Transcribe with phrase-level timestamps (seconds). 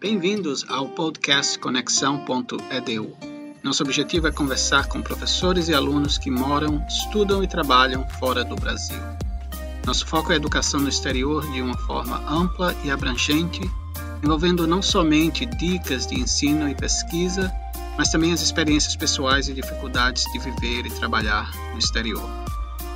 [0.00, 3.16] Bem-vindos ao podcast Conexão.edu.
[3.64, 8.54] Nosso objetivo é conversar com professores e alunos que moram, estudam e trabalham fora do
[8.54, 9.02] Brasil.
[9.84, 13.60] Nosso foco é a educação no exterior de uma forma ampla e abrangente,
[14.22, 17.52] envolvendo não somente dicas de ensino e pesquisa,
[17.96, 22.30] mas também as experiências pessoais e dificuldades de viver e trabalhar no exterior.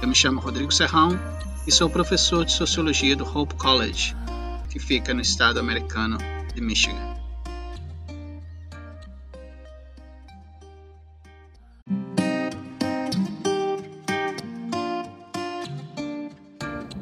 [0.01, 1.19] Eu me chamo Rodrigo Serrão
[1.67, 4.15] e sou professor de Sociologia do Hope College,
[4.71, 6.17] que fica no estado americano
[6.55, 7.23] de Michigan.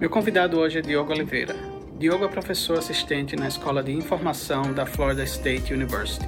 [0.00, 1.54] Meu convidado hoje é Diogo Oliveira.
[1.98, 6.26] Diogo é professor assistente na Escola de Informação da Florida State University.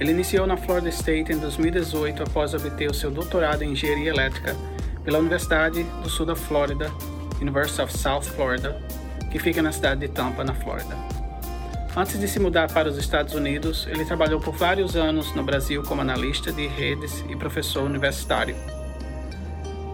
[0.00, 4.56] Ele iniciou na Florida State em 2018 após obter o seu doutorado em engenharia elétrica
[5.04, 6.90] pela Universidade do Sul da Flórida,
[7.40, 8.82] University of South Florida,
[9.30, 11.19] que fica na cidade de Tampa, na Flórida.
[11.96, 15.82] Antes de se mudar para os Estados Unidos, ele trabalhou por vários anos no Brasil
[15.82, 18.54] como analista de redes e professor universitário.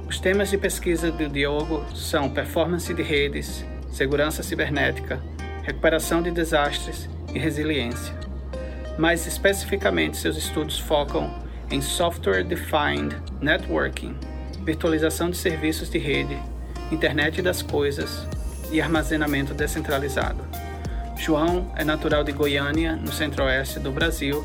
[0.07, 5.19] Os temas de pesquisa do Diogo são performance de redes, segurança cibernética,
[5.63, 8.15] recuperação de desastres e resiliência.
[8.99, 11.35] Mais especificamente, seus estudos focam
[11.71, 14.15] em Software Defined Networking,
[14.63, 16.39] virtualização de serviços de rede,
[16.93, 18.29] internet das coisas
[18.71, 20.45] e armazenamento descentralizado.
[21.19, 24.45] João é natural de Goiânia, no centro-oeste do Brasil,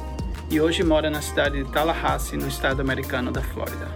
[0.50, 3.88] e hoje mora na cidade de Tallahassee, no estado americano da Flórida.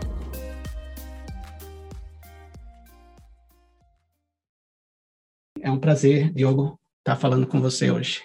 [5.62, 8.22] É um prazer, Diogo, estar falando com você hoje.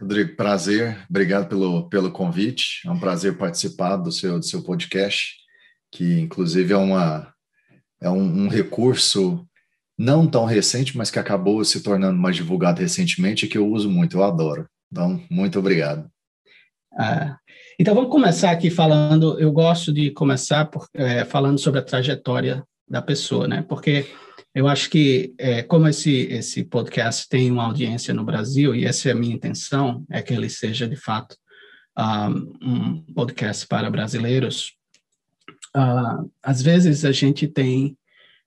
[0.00, 0.98] Rodrigo, prazer.
[1.08, 2.80] Obrigado pelo, pelo convite.
[2.84, 5.36] É um prazer participar do seu, do seu podcast,
[5.92, 7.32] que inclusive é, uma,
[8.02, 9.46] é um, um recurso
[9.98, 13.90] não tão recente, mas que acabou se tornando mais divulgado recentemente e que eu uso
[13.90, 14.66] muito, eu adoro.
[14.90, 16.08] Então, muito obrigado.
[16.96, 17.36] Ah,
[17.78, 19.38] então, vamos começar aqui falando.
[19.38, 23.64] Eu gosto de começar por, é, falando sobre a trajetória da pessoa, né?
[23.68, 24.06] Porque
[24.54, 29.08] eu acho que, é, como esse, esse podcast tem uma audiência no Brasil, e essa
[29.08, 31.36] é a minha intenção, é que ele seja, de fato,
[31.98, 34.74] um, um podcast para brasileiros,
[35.76, 37.96] uh, às vezes a gente tem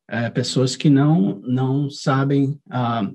[0.09, 3.09] é, pessoas que não não sabem ah,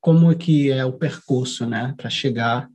[0.00, 2.68] como é que é o percurso, né, para chegar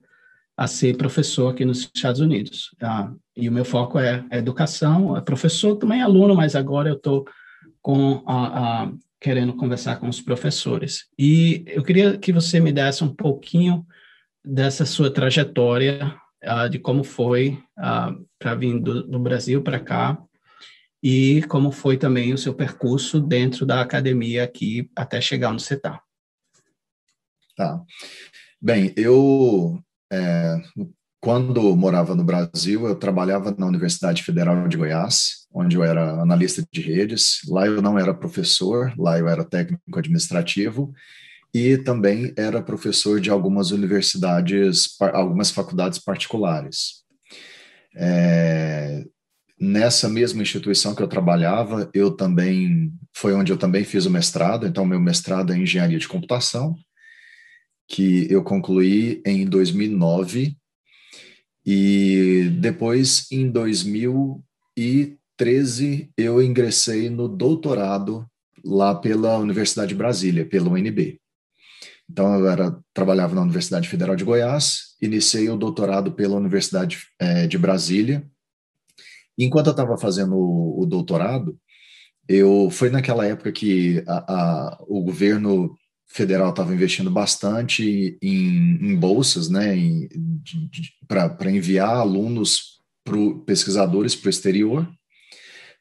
[0.56, 2.75] a ser professor aqui nos Estados Unidos.
[2.81, 6.96] Ah, e o meu foco é, é educação, é professor também aluno, mas agora eu
[6.96, 7.25] estou
[7.81, 11.06] com a, a, querendo conversar com os professores.
[11.18, 13.86] E eu queria que você me desse um pouquinho
[14.44, 20.18] dessa sua trajetória, uh, de como foi uh, para vir do, do Brasil para cá,
[21.09, 25.75] e como foi também o seu percurso dentro da academia aqui até chegar onde você
[25.75, 26.01] está.
[27.56, 27.81] Tá.
[28.62, 29.81] Bem, eu,
[30.12, 30.57] é,
[31.22, 36.62] quando morava no Brasil, eu trabalhava na Universidade Federal de Goiás, onde eu era analista
[36.69, 37.39] de redes.
[37.47, 40.91] Lá eu não era professor, lá eu era técnico administrativo
[41.53, 47.06] e também era professor de algumas universidades, algumas faculdades particulares.
[47.95, 49.06] É,
[49.59, 54.68] Nessa mesma instituição que eu trabalhava, eu também foi onde eu também fiz o mestrado.
[54.68, 56.75] Então, meu mestrado é em engenharia de computação,
[57.88, 60.56] que eu concluí em 2009
[61.66, 68.29] e depois em 2013 eu ingressei no doutorado
[68.63, 71.19] lá pela Universidade de Brasília, pela UNB.
[72.09, 77.47] Então, eu era, trabalhava na Universidade Federal de Goiás, iniciei o doutorado pela Universidade é,
[77.47, 78.25] de Brasília,
[79.38, 81.58] Enquanto eu estava fazendo o, o, doutorado,
[82.28, 85.75] eu foi naquela época que a, a, o governo
[86.08, 89.75] federal estava investindo bastante em, em bolsas, né,
[91.08, 92.81] para enviar alunos,
[93.46, 94.90] pesquisadores para o exterior,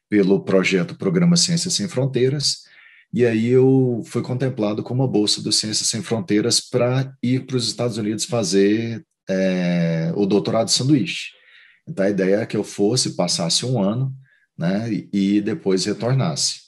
[0.08, 2.66] pelo projeto Programa Ciências Sem Fronteiras,
[3.12, 7.56] e aí eu fui contemplado com uma bolsa do Ciências Sem Fronteiras para ir para
[7.56, 11.30] os Estados Unidos fazer é, o doutorado de sanduíche.
[11.88, 14.12] Então a ideia é que eu fosse, passasse um ano,
[14.58, 16.66] né, e, depois retornasse.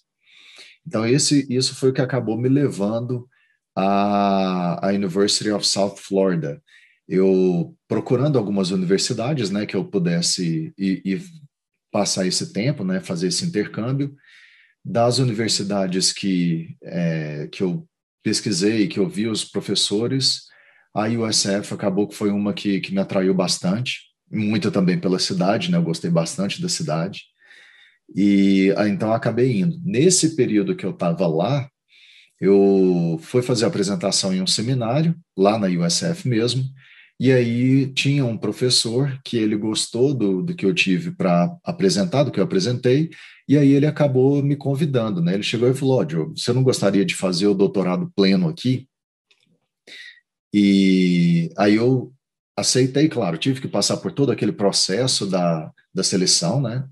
[0.87, 3.29] Então esse, isso foi o que acabou me levando
[3.75, 6.63] à, à University of South Florida.
[7.09, 11.25] Eu procurando algumas universidades, né, que eu pudesse ir
[11.91, 14.15] passar esse tempo, né, fazer esse intercâmbio.
[14.85, 17.87] Das universidades que é, que eu
[18.23, 20.43] pesquisei, que eu vi os professores,
[20.95, 25.71] a USF acabou que foi uma que, que me atraiu bastante muito também pela cidade,
[25.71, 25.79] né?
[25.79, 27.25] Eu gostei bastante da cidade.
[28.15, 29.79] E ah, então acabei indo.
[29.85, 31.69] Nesse período que eu estava lá,
[32.41, 36.65] eu fui fazer a apresentação em um seminário, lá na USF mesmo,
[37.21, 42.23] E aí tinha um professor que ele gostou do, do que eu tive para apresentar,
[42.25, 43.11] do que eu apresentei,
[43.49, 45.35] e aí ele acabou me convidando, né?
[45.35, 48.49] Ele chegou e falou: Ó, oh, Diogo, você não gostaria de fazer o doutorado pleno
[48.49, 48.89] aqui?
[50.53, 52.13] E aí eu
[52.59, 56.85] aceitei, claro, tive que passar por todo aquele processo da, da seleção, né?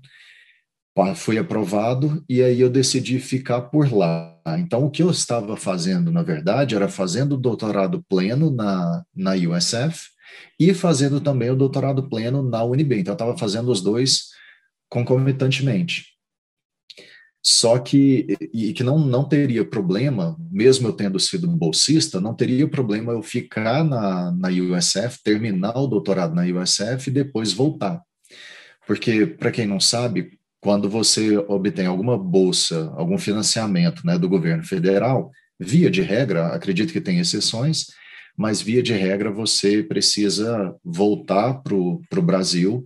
[1.15, 4.35] Fui aprovado e aí eu decidi ficar por lá.
[4.57, 9.33] Então, o que eu estava fazendo, na verdade, era fazendo o doutorado pleno na, na
[9.33, 10.07] USF
[10.59, 12.99] e fazendo também o doutorado pleno na UNB.
[12.99, 14.29] Então, eu estava fazendo os dois
[14.89, 16.16] concomitantemente.
[17.43, 22.67] Só que, e que não, não teria problema, mesmo eu tendo sido bolsista, não teria
[22.67, 28.01] problema eu ficar na, na USF, terminar o doutorado na USF e depois voltar.
[28.85, 34.63] Porque, para quem não sabe, quando você obtém alguma bolsa, algum financiamento né, do governo
[34.63, 37.87] federal, via de regra, acredito que tem exceções,
[38.37, 42.83] mas via de regra você precisa voltar para o Brasil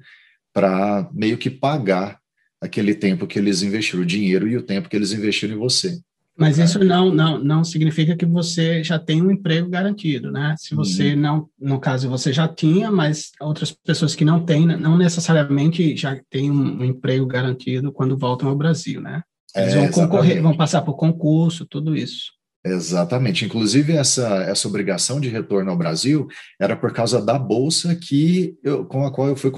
[0.53, 2.20] para meio que pagar
[2.61, 5.99] aquele tempo que eles investiram, o dinheiro e o tempo que eles investiram em você.
[6.37, 10.55] Mas isso não, não, não significa que você já tem um emprego garantido, né?
[10.57, 11.19] Se você uhum.
[11.19, 16.19] não, no caso, você já tinha, mas outras pessoas que não têm, não necessariamente já
[16.29, 19.21] têm um, um emprego garantido quando voltam ao Brasil, né?
[19.55, 22.31] Eles é, vão concorrer, vão passar por concurso, tudo isso.
[22.63, 23.43] Exatamente.
[23.43, 26.27] Inclusive, essa, essa obrigação de retorno ao Brasil
[26.59, 29.51] era por causa da bolsa que eu, com a qual eu fui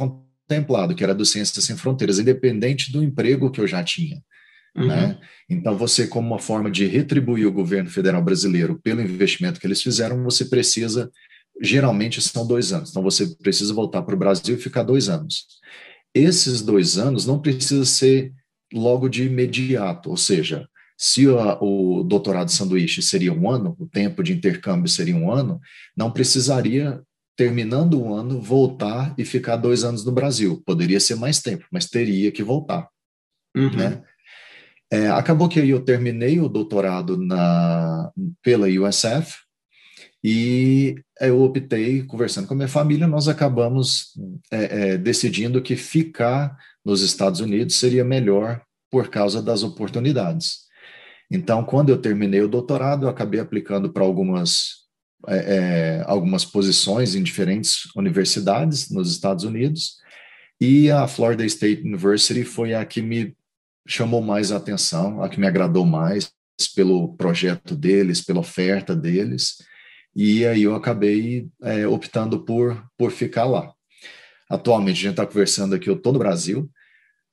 [0.47, 4.21] contemplado, que era do Ciências Sem Fronteiras, independente do emprego que eu já tinha.
[4.75, 4.87] Uhum.
[4.87, 5.19] Né?
[5.49, 9.81] Então, você, como uma forma de retribuir o governo federal brasileiro pelo investimento que eles
[9.81, 11.11] fizeram, você precisa,
[11.61, 12.89] geralmente são dois anos.
[12.89, 15.45] Então, você precisa voltar para o Brasil e ficar dois anos.
[16.13, 18.33] Esses dois anos não precisa ser
[18.73, 20.67] logo de imediato, ou seja,
[20.97, 21.37] se o,
[21.99, 25.59] o doutorado sanduíche seria um ano, o tempo de intercâmbio seria um ano,
[25.95, 27.01] não precisaria,
[27.35, 30.61] terminando o ano, voltar e ficar dois anos no Brasil.
[30.65, 32.87] Poderia ser mais tempo, mas teria que voltar.
[33.55, 33.75] Uhum.
[33.75, 34.03] Né?
[34.91, 38.11] É, acabou que eu terminei o doutorado na,
[38.43, 39.37] pela USF
[40.23, 44.13] e eu optei, conversando com a minha família, nós acabamos
[44.51, 50.63] é, é, decidindo que ficar nos Estados Unidos seria melhor por causa das oportunidades.
[51.29, 54.82] Então, quando eu terminei o doutorado, eu acabei aplicando para algumas,
[55.27, 59.97] é, é, algumas posições em diferentes universidades nos Estados Unidos,
[60.59, 63.35] e a Florida State University foi a que me
[63.87, 66.31] chamou mais a atenção, a que me agradou mais
[66.75, 69.57] pelo projeto deles, pela oferta deles,
[70.15, 73.73] e aí eu acabei é, optando por, por ficar lá.
[74.49, 76.69] Atualmente, a gente está conversando aqui, eu estou no Brasil,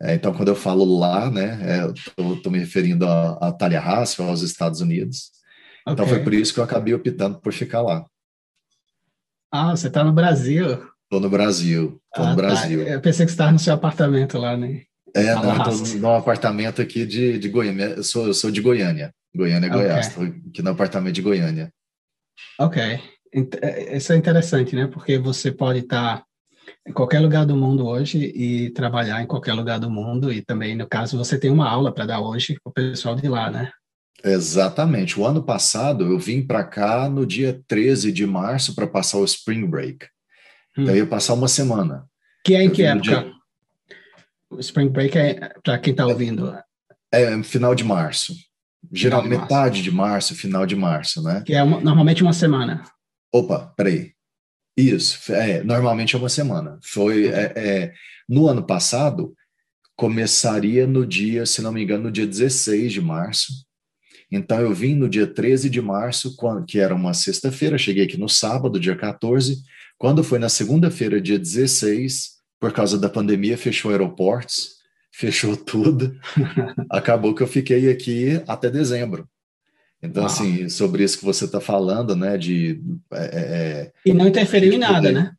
[0.02, 1.90] é, então, quando eu falo lá, né, é,
[2.34, 5.30] estou me referindo a, a Tallahassee, aos Estados Unidos.
[5.90, 6.04] Okay.
[6.04, 8.06] Então, foi por isso que eu acabei optando por ficar lá.
[9.52, 10.66] Ah, você está no Brasil?
[11.04, 12.42] Estou no Brasil, estou ah, no tá.
[12.42, 12.82] Brasil.
[12.82, 14.82] Eu pensei que você estava no seu apartamento lá, né?
[15.14, 17.86] É, não, estou num apartamento aqui de, de Goiânia.
[17.96, 19.82] Eu sou, eu sou de Goiânia, Goiânia, okay.
[19.82, 20.06] Goiás.
[20.06, 21.72] Estou aqui no apartamento de Goiânia.
[22.60, 22.80] Ok.
[23.60, 24.86] É, isso é interessante, né?
[24.86, 26.22] Porque você pode estar
[26.86, 30.32] em qualquer lugar do mundo hoje e trabalhar em qualquer lugar do mundo.
[30.32, 33.28] E também, no caso, você tem uma aula para dar hoje para o pessoal de
[33.28, 33.72] lá, né?
[34.24, 35.18] Exatamente.
[35.18, 39.24] O ano passado eu vim para cá no dia 13 de março para passar o
[39.24, 40.06] Spring Break.
[40.76, 40.82] Hum.
[40.82, 42.06] Então eu ia passar uma semana.
[42.44, 43.02] Que é em que época?
[43.02, 43.32] Dia...
[44.50, 46.52] O Spring Break é para quem está ouvindo.
[47.12, 48.34] É, é final de março.
[48.92, 49.82] Geral, de metade março.
[49.82, 51.42] de março, final de março, né?
[51.44, 52.82] Que é uma, normalmente uma semana.
[53.32, 54.12] Opa, peraí.
[54.76, 56.78] Isso, é, normalmente é uma semana.
[56.82, 57.92] Foi é, é,
[58.28, 59.34] no ano passado,
[59.94, 63.52] começaria no dia, se não me engano, no dia 16 de março.
[64.30, 68.28] Então eu vim no dia 13 de março, que era uma sexta-feira, cheguei aqui no
[68.28, 69.62] sábado, dia 14.
[69.98, 74.76] Quando foi na segunda-feira, dia 16, por causa da pandemia, fechou aeroportos,
[75.12, 76.16] fechou tudo.
[76.88, 79.28] Acabou que eu fiquei aqui até dezembro.
[80.02, 80.32] Então, Uau.
[80.32, 82.80] assim, sobre isso que você está falando, né, de...
[83.12, 85.32] É, é, é, e não interferiu em nada, né?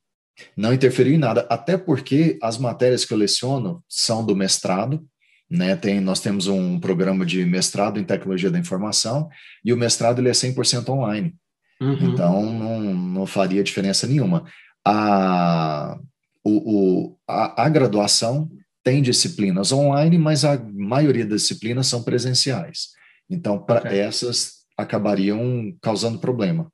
[0.55, 5.03] Não interferiu em nada, até porque as matérias que eu leciono são do mestrado,
[5.51, 9.29] né, tem, nós temos um programa de mestrado em tecnologia da informação,
[9.65, 11.35] e o mestrado ele é 100% online,
[11.81, 11.97] uhum.
[12.01, 14.45] então não, não faria diferença nenhuma.
[14.87, 15.99] A,
[16.41, 18.49] o, o, a, a graduação
[18.81, 22.91] tem disciplinas online, mas a maioria das disciplinas são presenciais.
[23.29, 23.99] Então, para okay.
[23.99, 26.71] essas acabariam causando problema.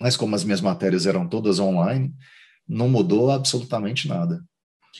[0.00, 2.12] Mas como as minhas matérias eram todas online,
[2.66, 4.42] não mudou absolutamente nada.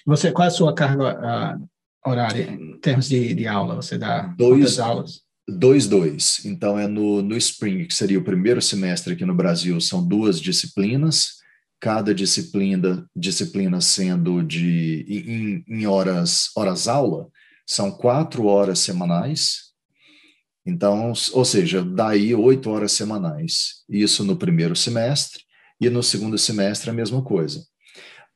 [0.07, 1.59] Você qual é a sua carga
[2.05, 3.77] horária em termos de, de aula?
[3.77, 5.23] Você dá dois aulas?
[5.49, 6.45] Dois, dois.
[6.45, 10.41] Então é no, no Spring, que seria o primeiro semestre aqui no Brasil, são duas
[10.41, 11.39] disciplinas
[11.81, 17.29] cada disciplina, disciplina sendo de em, em horas horas aula,
[17.67, 19.69] são quatro horas semanais.
[20.67, 23.85] Então, ou seja, daí oito horas semanais.
[23.89, 25.43] Isso no primeiro semestre
[25.81, 27.65] e no segundo semestre a mesma coisa.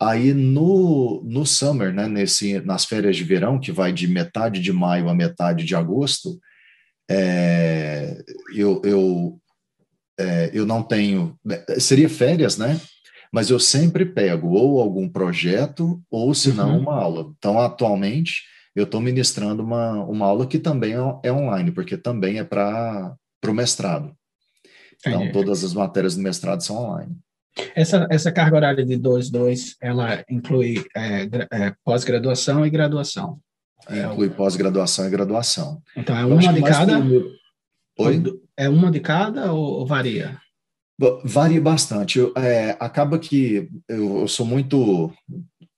[0.03, 4.73] Aí no, no summer, né, nesse, nas férias de verão, que vai de metade de
[4.73, 6.41] maio a metade de agosto,
[7.09, 8.21] é,
[8.53, 9.41] eu, eu,
[10.19, 11.39] é, eu não tenho.
[11.79, 12.81] Seria férias, né?
[13.33, 16.81] Mas eu sempre pego ou algum projeto ou, se não, uhum.
[16.81, 17.33] uma aula.
[17.39, 18.43] Então, atualmente,
[18.75, 23.17] eu estou ministrando uma, uma aula que também é, é online, porque também é para
[23.47, 24.13] o mestrado.
[24.99, 27.17] Então, todas as matérias do mestrado são online.
[27.75, 33.39] Essa, essa carga horária de 2-2, ela inclui é, é, pós-graduação e graduação?
[33.89, 35.83] É, inclui pós-graduação e graduação.
[35.97, 36.99] Então, é uma de cada?
[37.99, 38.23] Oi?
[38.57, 40.39] É uma de cada ou, varia?
[41.25, 42.19] Varia bastante.
[42.19, 45.13] Eu, é, acaba que eu, eu, sou muito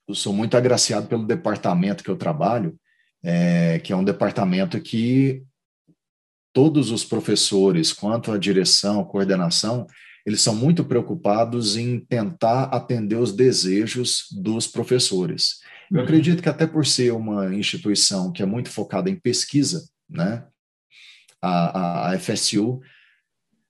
[0.07, 2.77] eu sou muito agraciado pelo departamento que eu trabalho,
[3.23, 5.43] é, que é um departamento que
[6.53, 9.87] todos os professores, quanto a direção, coordenação,
[10.25, 15.61] eles são muito preocupados em tentar atender os desejos dos professores.
[15.91, 16.05] Eu uhum.
[16.05, 20.47] acredito que até por ser uma instituição que é muito focada em pesquisa, né,
[21.43, 22.81] a, a, a FSU,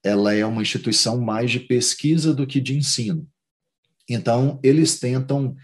[0.03, 3.27] ela é uma instituição mais de pesquisa do que de ensino.
[4.09, 5.57] Então, eles tentam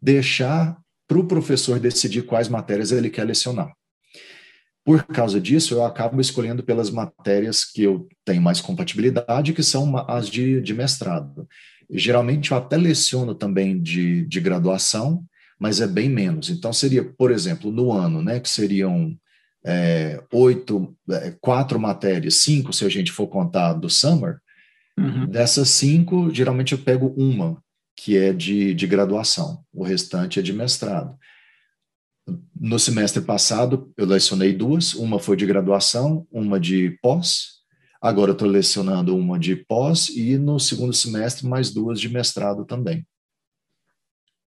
[0.00, 0.76] deixar
[1.08, 3.72] para o professor decidir quais matérias ele quer lecionar.
[4.86, 9.96] Por causa disso, eu acabo escolhendo pelas matérias que eu tenho mais compatibilidade, que são
[10.08, 11.48] as de, de mestrado.
[11.90, 15.24] Geralmente, eu até leciono também de, de graduação,
[15.58, 16.50] mas é bem menos.
[16.50, 19.12] Então, seria, por exemplo, no ano, né, que seriam
[19.64, 24.38] é, oito, é, quatro matérias, cinco, se a gente for contar do summer,
[24.96, 25.26] uhum.
[25.26, 27.60] dessas cinco, geralmente eu pego uma,
[27.96, 31.16] que é de, de graduação, o restante é de mestrado.
[32.58, 37.56] No semestre passado, eu lecionei duas, uma foi de graduação, uma de pós.
[38.00, 43.06] Agora estou lecionando uma de pós e no segundo semestre mais duas de mestrado também.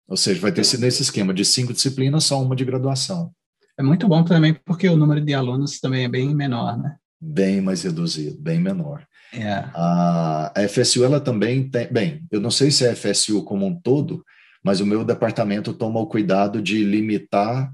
[0.07, 3.31] Ou seja, vai ter sido nesse esquema de cinco disciplinas, só uma de graduação.
[3.77, 6.95] É muito bom também porque o número de alunos também é bem menor, né?
[7.21, 9.05] Bem mais reduzido, bem menor.
[9.31, 9.65] É.
[9.75, 11.87] A, a FSU, ela também tem...
[11.93, 14.25] Bem, eu não sei se é a FSU como um todo,
[14.63, 17.71] mas o meu departamento toma o cuidado de limitar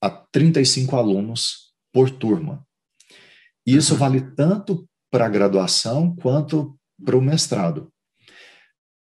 [0.00, 2.66] a 35 alunos por turma.
[3.66, 3.98] E isso uhum.
[3.98, 7.92] vale tanto para a graduação quanto para o mestrado.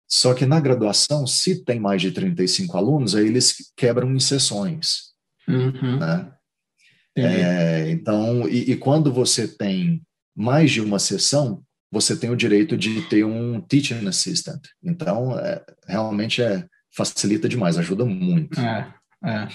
[0.09, 5.13] Só que na graduação, se tem mais de 35 alunos, aí eles quebram em sessões.
[5.49, 5.99] Uhum.
[5.99, 6.33] Né?
[7.17, 10.03] É, então, e, e, quando você tem
[10.35, 14.63] mais de uma sessão, você tem o direito de ter um teaching assistant.
[14.83, 18.59] Então, é, realmente é, facilita demais, ajuda muito.
[18.61, 18.95] É,
[19.25, 19.49] é.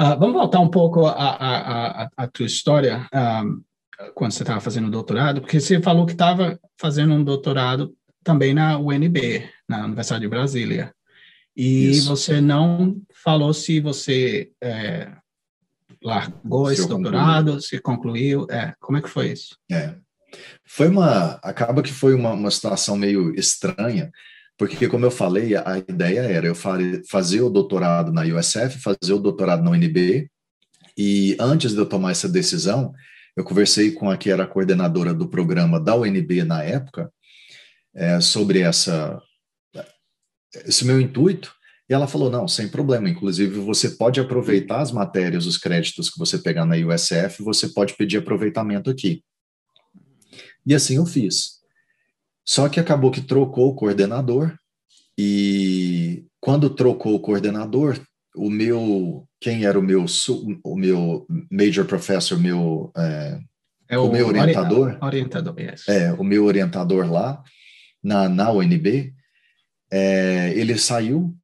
[0.00, 5.60] Uh, vamos voltar um pouco à tua história, uh, quando você estava fazendo doutorado, porque
[5.60, 7.94] você falou que estava fazendo um doutorado
[8.24, 10.92] também na UNB, na Universidade de Brasília.
[11.56, 12.08] E Isso.
[12.08, 15.12] você não falou se você é,
[16.02, 18.46] largou se esse doutorado, se concluiu.
[18.50, 19.56] É, como é que foi isso?
[19.70, 19.94] É.
[20.64, 21.38] Foi uma.
[21.42, 24.10] Acaba que foi uma, uma situação meio estranha,
[24.62, 29.18] porque, como eu falei, a ideia era eu fazer o doutorado na USF, fazer o
[29.18, 30.30] doutorado na UNB,
[30.96, 32.94] e antes de eu tomar essa decisão,
[33.36, 37.12] eu conversei com a que era a coordenadora do programa da UNB na época,
[37.92, 39.20] é, sobre essa,
[40.64, 41.52] esse meu intuito,
[41.90, 43.08] e ela falou: não, sem problema.
[43.08, 47.94] Inclusive, você pode aproveitar as matérias, os créditos que você pegar na USF, você pode
[47.96, 49.24] pedir aproveitamento aqui.
[50.64, 51.61] E assim eu fiz.
[52.44, 54.56] Só que acabou que trocou o coordenador
[55.16, 58.00] e quando trocou o coordenador,
[58.34, 60.06] o meu quem era o meu
[60.64, 63.38] o meu major professor, meu é,
[63.88, 65.88] é o, o, meu orientador, orientador yes.
[65.88, 67.42] é o meu orientador lá
[68.02, 69.12] na na UNB,
[69.92, 71.36] é, ele saiu,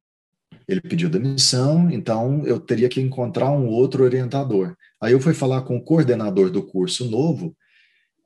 [0.67, 4.75] ele pediu demissão, então eu teria que encontrar um outro orientador.
[5.01, 7.55] Aí eu fui falar com o coordenador do curso novo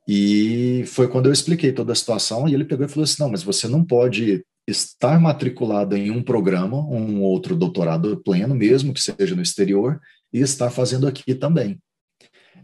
[0.06, 3.30] e foi quando eu expliquei toda a situação e ele pegou e falou assim: não,
[3.30, 9.02] mas você não pode estar matriculado em um programa, um outro doutorado pleno, mesmo que
[9.02, 10.00] seja no exterior,
[10.32, 11.78] e estar fazendo aqui também.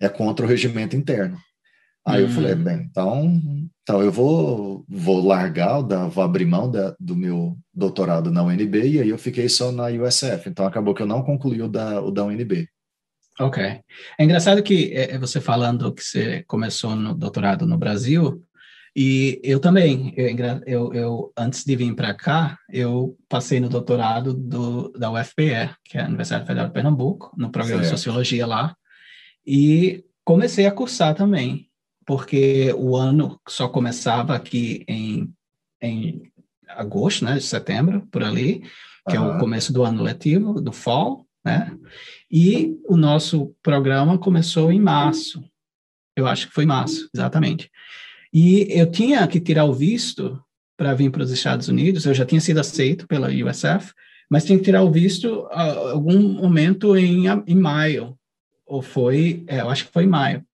[0.01, 1.39] É contra o regimento interno.
[2.07, 2.27] Aí hum.
[2.27, 3.41] eu falei, bem, então,
[3.83, 9.01] então eu vou, vou largar, vou abrir mão da, do meu doutorado na UNB, e
[9.01, 10.49] aí eu fiquei só na USF.
[10.49, 12.69] Então acabou que eu não concluí o da, o da UNB.
[13.41, 13.63] Ok.
[13.63, 18.45] É engraçado que é, é, você falando que você começou no doutorado no Brasil,
[18.95, 24.35] E eu também, eu, eu, eu antes de vir para cá, eu passei no doutorado
[24.35, 27.95] do, da UFPE, que é a Universidade Federal de Pernambuco, no programa certo.
[27.95, 28.75] de Sociologia lá,
[29.47, 31.69] e comecei a cursar também,
[32.05, 35.33] porque o ano só começava aqui em,
[35.81, 36.23] em
[36.69, 38.65] agosto, né, de setembro, por ali,
[39.09, 39.33] que uhum.
[39.33, 41.73] é o começo do ano letivo, do fall, né,
[42.31, 45.43] e o nosso programa começou em março,
[46.17, 47.71] eu acho que foi março, exatamente.
[48.33, 50.41] E eu tinha que tirar o visto
[50.77, 53.93] para vir para os Estados Unidos, eu já tinha sido aceito pela USF,
[54.31, 58.17] mas tinha que tirar o visto a ah, algum momento em, em maio,
[58.65, 60.45] ou foi, é, eu acho que foi em maio.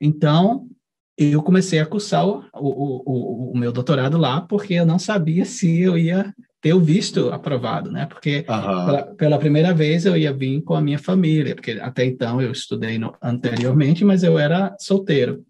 [0.00, 0.68] Então,
[1.16, 5.44] eu comecei a cursar o, o, o, o, meu doutorado lá, porque eu não sabia
[5.44, 8.06] se eu ia ter o visto aprovado, né?
[8.06, 8.86] Porque uhum.
[8.86, 12.50] pela, pela, primeira vez eu ia vir com a minha família, porque até então eu
[12.50, 15.44] estudei no, anteriormente, mas eu era solteiro.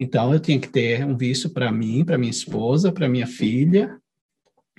[0.00, 3.98] Então, eu tinha que ter um visto para mim, para minha esposa, para minha filha,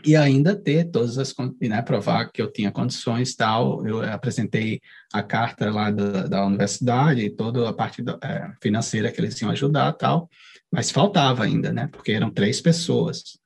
[0.05, 3.85] e ainda ter todas as, né, provar que eu tinha condições tal.
[3.85, 4.79] Eu apresentei
[5.13, 9.51] a carta lá da, da universidade, toda a parte do, é, financeira que eles iam
[9.51, 10.29] ajudar tal,
[10.71, 13.38] mas faltava ainda, né, porque eram três pessoas.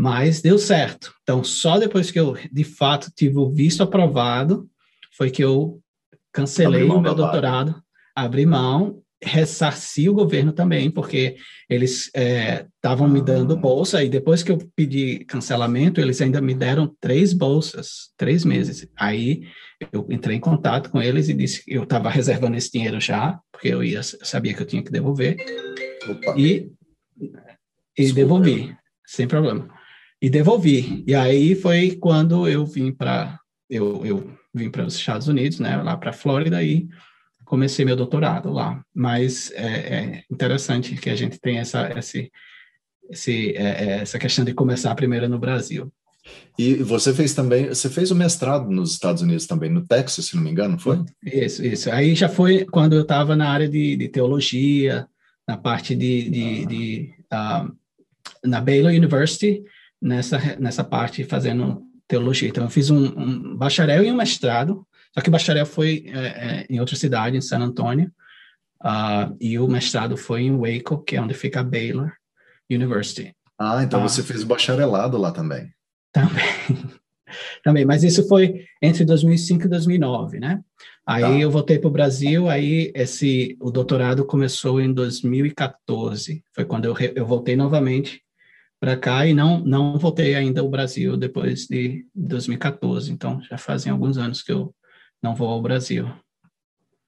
[0.00, 1.12] Mas deu certo.
[1.22, 4.68] Então, só depois que eu, de fato, tive o visto aprovado,
[5.16, 5.78] foi que eu
[6.32, 7.82] cancelei o meu doutorado,
[8.16, 11.36] abri mão ressarci o governo também, porque
[11.68, 13.56] eles estavam é, me dando ah.
[13.56, 18.88] bolsa, e depois que eu pedi cancelamento, eles ainda me deram três bolsas, três meses.
[18.96, 19.42] Aí
[19.92, 23.38] eu entrei em contato com eles e disse que eu estava reservando esse dinheiro já,
[23.52, 25.36] porque eu ia, sabia que eu tinha que devolver,
[26.08, 26.34] Opa.
[26.38, 26.70] e,
[27.98, 29.68] e devolvi, sem problema.
[30.20, 31.02] E devolvi.
[31.06, 35.76] E aí foi quando eu vim para eu, eu vim para os Estados Unidos, né,
[35.76, 36.88] lá para a Flórida, e
[37.44, 38.84] comecei meu doutorado lá.
[38.94, 42.30] Mas é, é interessante que a gente tem essa, esse,
[43.08, 45.92] esse, é, é, essa questão de começar primeiro no Brasil.
[46.58, 50.36] E você fez também, você fez o mestrado nos Estados Unidos também, no Texas, se
[50.36, 51.02] não me engano, foi?
[51.24, 51.90] Isso, isso.
[51.90, 55.08] Aí já foi quando eu estava na área de, de, teologia,
[55.48, 56.66] na parte de, de, ah.
[56.66, 59.64] de uh, na Baylor University,
[60.00, 62.48] nessa, nessa parte fazendo teologia.
[62.48, 66.18] Então, eu fiz um, um bacharel e um mestrado só que o bacharel foi é,
[66.18, 68.10] é, em outra cidade, em San Antônio,
[68.82, 72.12] uh, e o mestrado foi em Waco, que é onde fica a Baylor
[72.70, 73.34] University.
[73.58, 75.72] Ah, então uh, você fez o bacharelado lá também.
[76.12, 76.44] Também.
[77.64, 80.60] também, mas isso foi entre 2005 e 2009, né?
[81.04, 81.38] Aí tá.
[81.38, 86.96] eu voltei para o Brasil, aí esse, o doutorado começou em 2014, foi quando eu,
[87.16, 88.22] eu voltei novamente
[88.80, 93.92] para cá e não não voltei ainda ao Brasil depois de 2014, então já fazem
[93.92, 94.74] alguns anos que eu
[95.22, 96.10] não vou ao Brasil.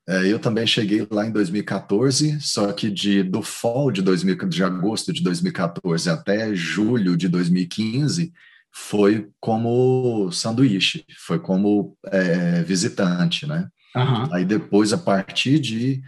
[0.06, 4.64] É, eu também cheguei lá em 2014, só que de, do fall de, 2000, de
[4.64, 8.32] agosto de 2014 até julho de 2015
[8.72, 13.68] foi como sanduíche, foi como é, visitante, né?
[13.94, 14.34] Uhum.
[14.34, 16.02] Aí depois, a partir de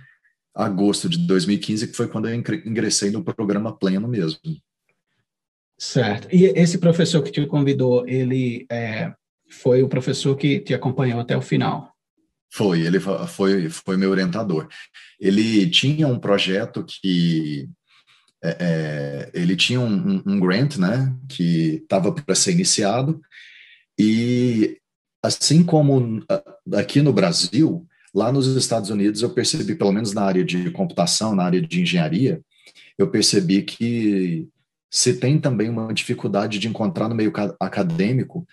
[0.54, 4.40] agosto de 2015, que foi quando eu ingressei no programa pleno mesmo.
[5.78, 6.28] Certo.
[6.32, 9.12] E esse professor que te convidou, ele é,
[9.50, 11.92] foi o professor que te acompanhou até o final?
[12.52, 14.68] Foi, ele foi, foi meu orientador.
[15.18, 17.68] Ele tinha um projeto que
[18.42, 23.20] é, é, ele tinha um, um, grant, né, que estava para ser iniciado
[23.98, 24.78] e
[25.22, 26.22] assim como
[26.74, 31.34] aqui no Brasil, lá nos Estados Unidos eu percebi, pelo menos na área de computação,
[31.34, 32.42] na área de engenharia,
[32.98, 34.46] eu percebi que
[34.94, 38.46] se tem também uma dificuldade de encontrar no meio acadêmico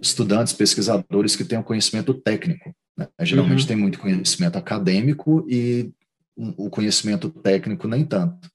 [0.00, 2.74] estudantes, pesquisadores que tenham conhecimento técnico.
[2.96, 3.06] Né?
[3.20, 3.66] Geralmente uhum.
[3.66, 5.92] tem muito conhecimento acadêmico e
[6.34, 8.48] o conhecimento técnico nem tanto.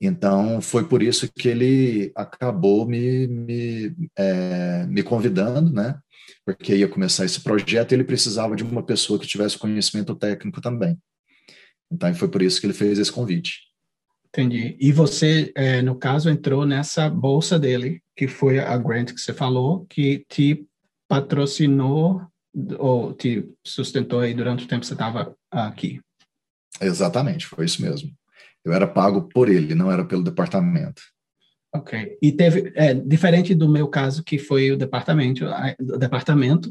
[0.00, 5.98] Então, foi por isso que ele acabou me, me, é, me convidando, né?
[6.46, 10.60] Porque ia começar esse projeto e ele precisava de uma pessoa que tivesse conhecimento técnico
[10.60, 10.96] também.
[11.90, 13.67] Então, foi por isso que ele fez esse convite.
[14.38, 14.76] Entendi.
[14.78, 19.34] E você, é, no caso, entrou nessa bolsa dele, que foi a grant que você
[19.34, 20.64] falou, que te
[21.08, 22.22] patrocinou
[22.78, 26.00] ou te sustentou aí durante o tempo que você estava aqui?
[26.80, 28.12] Exatamente, foi isso mesmo.
[28.64, 31.02] Eu era pago por ele, não era pelo departamento.
[31.74, 32.16] Ok.
[32.22, 35.46] E teve, é, diferente do meu caso, que foi o departamento,
[35.80, 36.68] o departamento,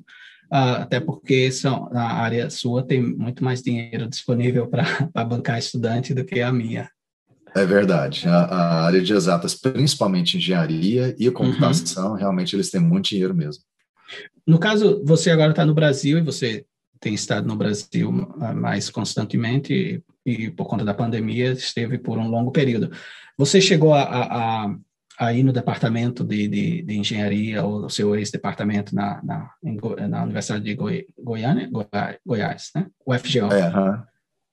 [0.50, 6.14] uh, até porque são, a área sua tem muito mais dinheiro disponível para bancar estudante
[6.14, 6.90] do que a minha.
[7.56, 8.28] É verdade.
[8.28, 12.18] A, a, área de exatas, principalmente engenharia e computação, uhum.
[12.18, 13.64] realmente eles têm muito dinheiro mesmo.
[14.46, 16.66] No caso, você agora está no Brasil e você
[17.00, 18.12] tem estado no Brasil
[18.56, 22.92] mais constantemente e por conta da pandemia esteve por um longo período.
[23.38, 24.76] Você chegou a, a,
[25.20, 29.50] a ir no departamento de, de, de engenharia, ou o seu ex-departamento na, na,
[30.08, 31.70] na Universidade de Goi, Goiânia,
[32.26, 32.88] Goiás, né?
[33.06, 33.50] O FGO.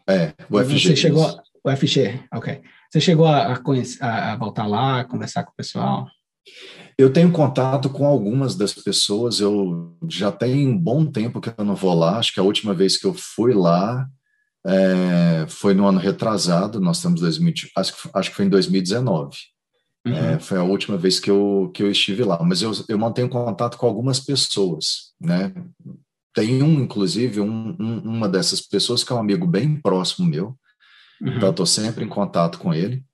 [0.07, 0.80] É, é o FG.
[0.80, 2.61] Você chegou, o FG, ok.
[2.94, 6.07] Você chegou a, conhecer, a, voltar lá, conversar com o pessoal?
[6.96, 11.64] Eu tenho contato com algumas das pessoas, eu já tenho um bom tempo que eu
[11.64, 14.07] não vou lá, acho que a última vez que eu fui lá
[14.64, 19.38] é, foi no ano retrasado, nós estamos 2000, acho, acho que foi em 2019.
[20.07, 20.14] Uhum.
[20.14, 23.28] É, foi a última vez que eu, que eu estive lá, mas eu, eu mantenho
[23.28, 25.52] contato com algumas pessoas, né?
[26.33, 30.57] Tem um, inclusive, um, um, uma dessas pessoas que é um amigo bem próximo meu,
[31.20, 31.37] uhum.
[31.37, 33.05] então estou sempre em contato com ele.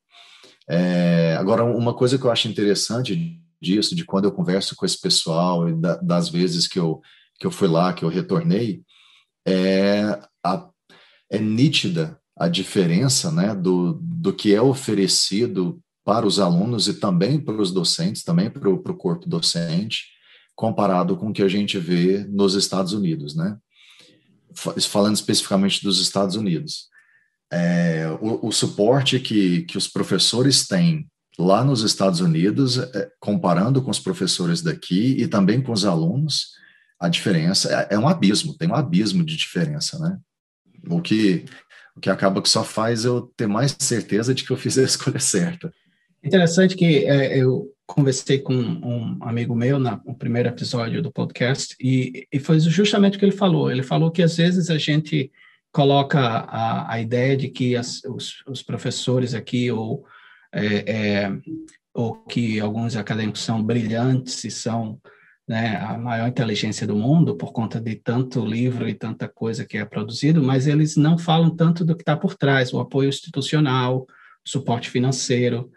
[0.69, 5.01] É, agora, uma coisa que eu acho interessante disso, de quando eu converso com esse
[5.01, 7.01] pessoal e da, das vezes que eu,
[7.39, 8.83] que eu fui lá, que eu retornei,
[9.47, 10.69] é, a,
[11.31, 17.39] é nítida a diferença né, do, do que é oferecido para os alunos e também
[17.39, 20.07] para os docentes, também para o, corpo docente,
[20.57, 23.57] comparado com o que a gente vê nos Estados Unidos, né?
[24.55, 26.89] Falando especificamente dos Estados Unidos.
[27.53, 31.09] É, o, o, suporte que, que os professores têm
[31.39, 36.51] lá nos Estados Unidos, é, comparando com os professores daqui e também com os alunos,
[36.99, 40.19] a diferença é, é, um abismo, tem um abismo de diferença, né?
[40.89, 41.45] O que,
[41.97, 44.83] o que acaba que só faz eu ter mais certeza de que eu fiz a
[44.85, 45.73] escolha certa.
[46.23, 51.75] Interessante que é, eu conversei com um amigo meu na, no primeiro episódio do podcast
[51.81, 53.71] e, e, foi justamente o que ele falou.
[53.71, 55.33] Ele falou que às vezes a gente
[55.73, 60.05] coloca a, a ideia de que as, os, os, professores aqui ou,
[60.53, 61.33] é, é,
[61.95, 65.01] ou que alguns acadêmicos são brilhantes e são
[65.49, 69.79] né, a maior inteligência do mundo por conta de tanto livro e tanta coisa que
[69.79, 74.07] é produzido, mas eles não falam tanto do que está por trás, o apoio institucional,
[74.45, 75.71] suporte financeiro,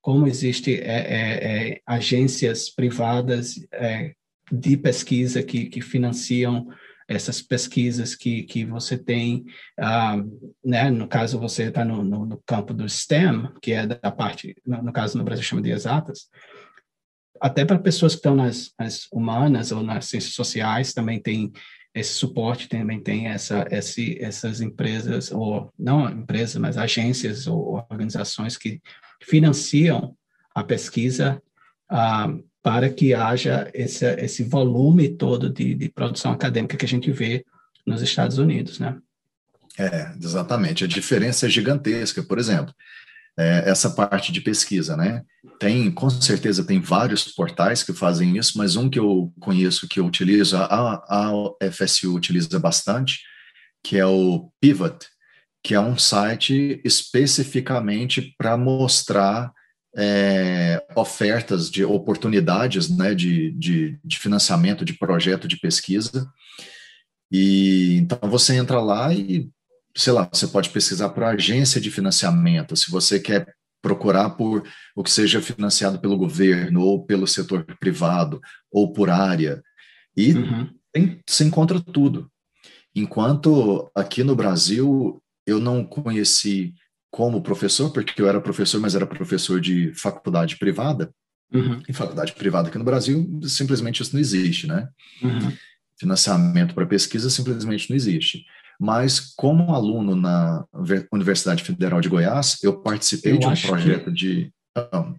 [0.00, 4.14] como existe é, é, é, agências privadas é,
[4.50, 6.66] de pesquisa que, que financiam
[7.08, 9.46] essas pesquisas que, que você tem,
[9.78, 10.22] ah,
[10.62, 14.54] né, no caso você está no, no, no, campo do STEM, que é da parte,
[14.64, 16.28] no, no caso no Brasil chama de exatas,
[17.40, 21.50] até para pessoas que estão nas, nas, humanas ou nas ciências sociais também tem
[21.94, 28.58] esse suporte, também tem essa, esse, essas empresas, ou não empresas, mas agências ou organizações
[28.58, 28.82] que
[29.22, 30.14] financiam
[30.54, 31.42] a pesquisa
[31.88, 32.28] ah,
[32.62, 37.44] para que haja esse, esse volume todo de, de produção acadêmica que a gente vê
[37.86, 38.96] nos Estados Unidos, né?
[39.78, 40.84] É, exatamente.
[40.84, 42.22] A diferença é gigantesca.
[42.22, 42.74] Por exemplo,
[43.38, 45.22] é, essa parte de pesquisa, né?
[45.60, 50.00] Tem, com certeza, tem vários portais que fazem isso, mas um que eu conheço que
[50.00, 53.20] eu utilizo, a, a FSU utiliza bastante,
[53.82, 55.06] que é o Pivot,
[55.62, 59.52] que é um site especificamente para mostrar
[60.00, 66.30] é, ofertas de oportunidades né, de, de, de, financiamento de projeto de pesquisa.
[67.32, 69.50] E então você entra lá e,
[69.96, 75.02] sei lá, você pode pesquisar por agência de financiamento, se você quer procurar por o
[75.02, 79.60] que seja financiado pelo governo ou pelo setor privado ou por área.
[80.16, 80.70] E uhum.
[80.92, 82.30] tem, você encontra tudo.
[82.94, 86.72] Enquanto aqui no Brasil eu não conheci
[87.10, 91.10] como professor, porque eu era professor, mas era professor de faculdade privada.
[91.52, 91.80] Uhum.
[91.88, 94.88] Em faculdade privada aqui no Brasil, simplesmente isso não existe, né?
[95.22, 95.52] Uhum.
[95.98, 98.44] Financiamento para pesquisa simplesmente não existe.
[98.78, 100.64] Mas, como aluno na
[101.12, 104.12] Universidade Federal de Goiás, eu participei eu de um projeto que...
[104.12, 104.52] de.
[104.76, 105.12] Ah,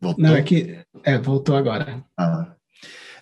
[0.00, 0.24] voltou?
[0.24, 0.78] Não, é que.
[1.02, 2.02] É, voltou agora.
[2.16, 2.54] Ah.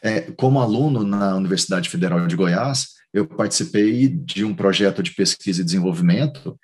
[0.01, 5.63] É, como aluno na Universidade Federal de Goiás, eu participei de um projeto de pesquisa
[5.63, 6.59] e desenvolvimento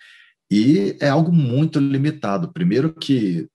[0.51, 2.53] e é algo muito limitado.
[2.53, 3.49] Primeiro que,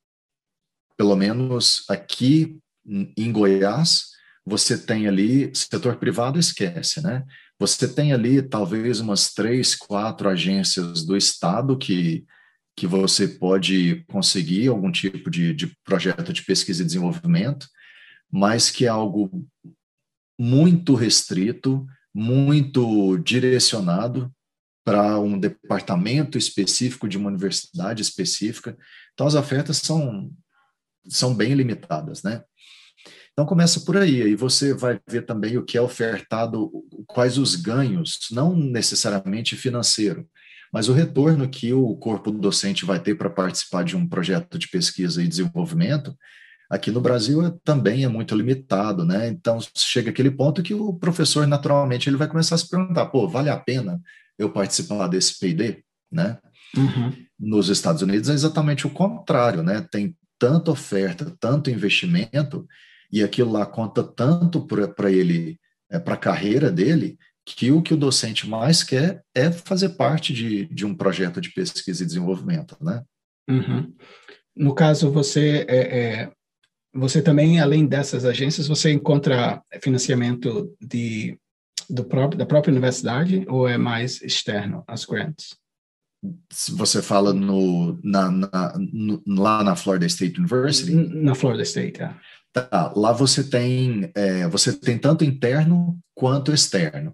[0.96, 4.14] pelo menos aqui em Goiás,
[4.46, 7.24] você tem ali, setor privado esquece, né?
[7.60, 12.26] Você tem ali talvez umas três, quatro agências do Estado que,
[12.76, 17.68] que você pode conseguir algum tipo de, de projeto de pesquisa e desenvolvimento,
[18.30, 19.48] mas que é algo
[20.38, 24.32] muito restrito, muito direcionado
[24.84, 28.78] para um departamento específico de uma universidade específica.
[29.14, 30.30] Então, as ofertas são,
[31.08, 32.44] são bem limitadas, né?
[33.32, 36.72] Então, começa por aí, aí você vai ver também o que é ofertado,
[37.08, 40.28] quais os ganhos, não necessariamente financeiro,
[40.72, 44.68] mas o retorno que o corpo docente vai ter para participar de um projeto de
[44.68, 46.16] pesquisa e desenvolvimento
[46.74, 49.28] aqui no Brasil é, também é muito limitado, né?
[49.28, 53.28] Então chega aquele ponto que o professor naturalmente ele vai começar a se perguntar, pô,
[53.28, 54.02] vale a pena
[54.38, 56.38] eu participar desse P&D, né?
[56.76, 57.14] Uhum.
[57.40, 59.86] Nos Estados Unidos é exatamente o contrário, né?
[59.92, 62.68] Tem tanta oferta, tanto investimento,
[63.12, 67.94] e aquilo lá conta tanto para ele, é, para a carreira dele, que o que
[67.94, 72.76] o docente mais quer é fazer parte de, de um projeto de pesquisa e desenvolvimento,
[72.82, 73.04] né?
[73.50, 73.94] Uhum.
[74.56, 76.32] No caso, você é, é,
[76.94, 81.38] você também, além dessas agências, você encontra financiamento de,
[81.90, 85.58] do próprio, da própria universidade ou é mais externo, as grants?
[86.70, 90.94] Você fala no, na, na no, lá na Florida State University?
[90.94, 92.16] Na Florida State, é.
[92.54, 97.14] Tá, lá você tem, é, você tem tanto interno quanto externo.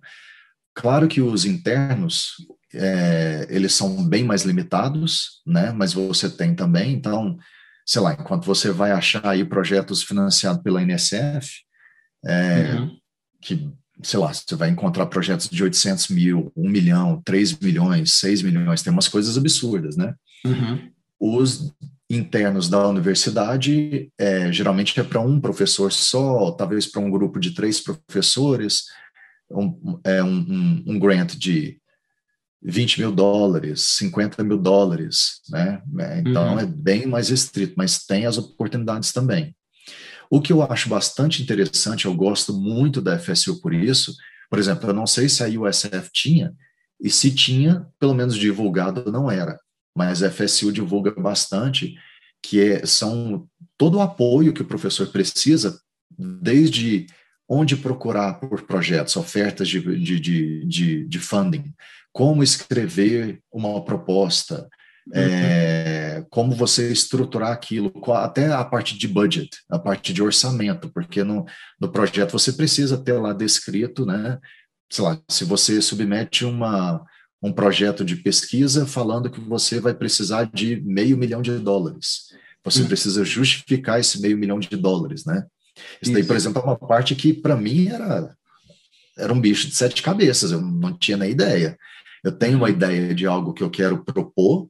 [0.75, 2.33] Claro que os internos,
[2.73, 5.71] é, eles são bem mais limitados, né?
[5.71, 7.37] Mas você tem também, então,
[7.85, 11.61] sei lá, enquanto você vai achar aí projetos financiados pela NSF,
[12.25, 12.97] é, uhum.
[13.41, 18.41] que, sei lá, você vai encontrar projetos de 800 mil, 1 milhão, 3 milhões, 6
[18.41, 20.13] milhões, tem umas coisas absurdas, né?
[20.45, 20.89] Uhum.
[21.19, 21.73] Os
[22.09, 27.51] internos da universidade, é, geralmente é para um professor só, talvez para um grupo de
[27.51, 28.85] três professores,
[29.51, 31.79] um, é um, um, um grant de
[32.61, 35.81] 20 mil dólares, 50 mil dólares, né?
[35.99, 36.59] É, então uhum.
[36.59, 39.55] é bem mais restrito, mas tem as oportunidades também.
[40.29, 44.15] O que eu acho bastante interessante, eu gosto muito da FSU por isso,
[44.49, 46.53] por exemplo, eu não sei se a USF tinha,
[46.99, 49.59] e se tinha, pelo menos divulgado não era,
[49.95, 51.95] mas a FSU divulga bastante,
[52.41, 55.79] que é, são todo o apoio que o professor precisa,
[56.17, 57.07] desde
[57.47, 60.19] onde procurar por projetos, ofertas de, de,
[60.65, 61.73] de, de, funding,
[62.13, 64.69] como escrever uma proposta.
[65.13, 71.23] É, como você estruturar aquilo, até a parte de budget, a parte de orçamento, porque
[71.23, 71.45] no,
[71.79, 74.37] no projeto você precisa ter lá descrito, né?
[74.91, 77.03] Sei lá, se você submete uma,
[77.41, 82.29] um projeto de pesquisa falando que você vai precisar de meio milhão de dólares,
[82.63, 82.87] você uhum.
[82.87, 85.45] precisa justificar esse meio milhão de dólares, né?
[86.01, 88.35] Isso daí, por exemplo, é uma parte que para mim era
[89.17, 91.77] era um bicho de sete cabeças, eu não tinha nem ideia.
[92.23, 94.69] Eu tenho uma ideia de algo que eu quero propor,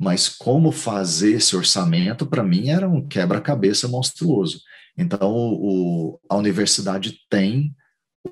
[0.00, 4.60] mas como fazer esse orçamento, para mim, era um quebra-cabeça monstruoso.
[4.96, 7.74] Então, o, a universidade tem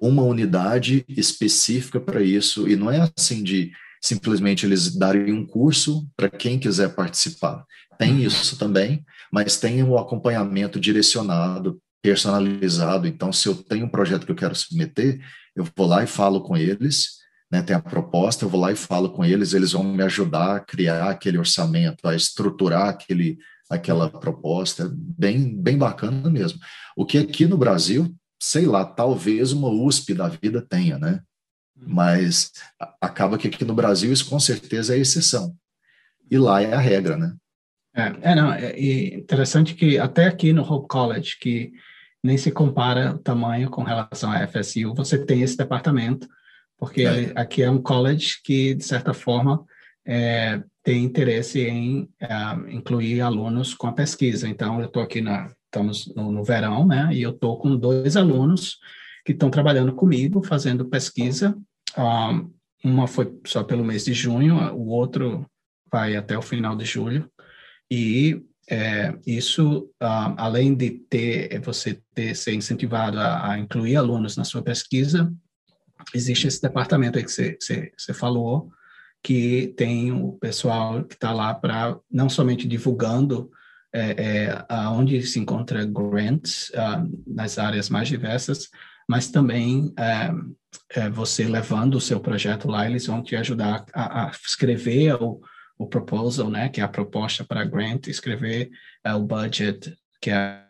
[0.01, 6.09] uma unidade específica para isso, e não é assim de simplesmente eles darem um curso
[6.16, 7.64] para quem quiser participar.
[7.98, 8.20] Tem uhum.
[8.20, 13.07] isso também, mas tem o um acompanhamento direcionado, personalizado.
[13.07, 15.20] Então, se eu tenho um projeto que eu quero submeter,
[15.55, 17.21] eu vou lá e falo com eles,
[17.52, 20.56] né, tem a proposta, eu vou lá e falo com eles, eles vão me ajudar
[20.56, 23.38] a criar aquele orçamento, a estruturar aquele,
[23.68, 26.58] aquela proposta, bem, bem bacana mesmo.
[26.96, 28.10] O que aqui no Brasil,
[28.40, 31.20] sei lá, talvez uma USP da vida tenha, né?
[31.76, 32.52] Mas
[32.98, 35.54] acaba que aqui no Brasil isso com certeza é exceção.
[36.30, 37.34] E lá é a regra, né?
[37.94, 41.70] É, é não, é, é interessante que até aqui no Hope College, que
[42.24, 46.26] nem se compara o tamanho com relação à FSU, você tem esse departamento
[46.83, 47.33] porque é.
[47.37, 49.64] aqui é um college que, de certa forma,
[50.05, 54.49] é, tem interesse em é, incluir alunos com a pesquisa.
[54.49, 57.09] Então, eu estou aqui na, estamos no, no, verão, né?
[57.12, 58.79] E eu estou com dois alunos
[59.25, 61.57] que estão trabalhando comigo, fazendo pesquisa.
[61.97, 65.47] Um, uma foi só pelo mês de junho, o outro
[65.88, 67.31] vai até o final de julho.
[67.88, 74.37] E é, isso, uh, além de ter você ter ser incentivado a, a, incluir alunos
[74.37, 75.33] na sua pesquisa,
[76.14, 78.70] existe esse departamento aí que você, falou,
[79.22, 83.50] que tem o pessoal que está lá para não somente divulgando
[83.94, 88.68] é, é, onde se encontra grants uh, nas áreas mais diversas,
[89.08, 90.30] mas também é,
[91.00, 95.40] é, você levando o seu projeto lá, eles vão te ajudar a, a escrever o,
[95.78, 98.70] o proposal, né, que é a proposta para grant, escrever
[99.06, 100.64] uh, o budget, que é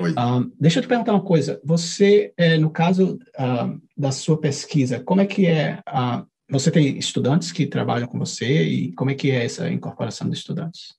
[0.00, 1.60] Um, deixa eu te perguntar uma coisa.
[1.64, 5.80] Você, é, no caso uh, da sua pesquisa, como é que é?
[5.88, 10.28] Uh, você tem estudantes que trabalham com você e como é que é essa incorporação
[10.28, 10.94] de estudantes?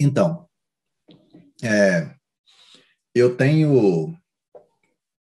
[0.00, 0.48] Então,
[1.62, 2.14] é,
[3.14, 4.16] eu tenho,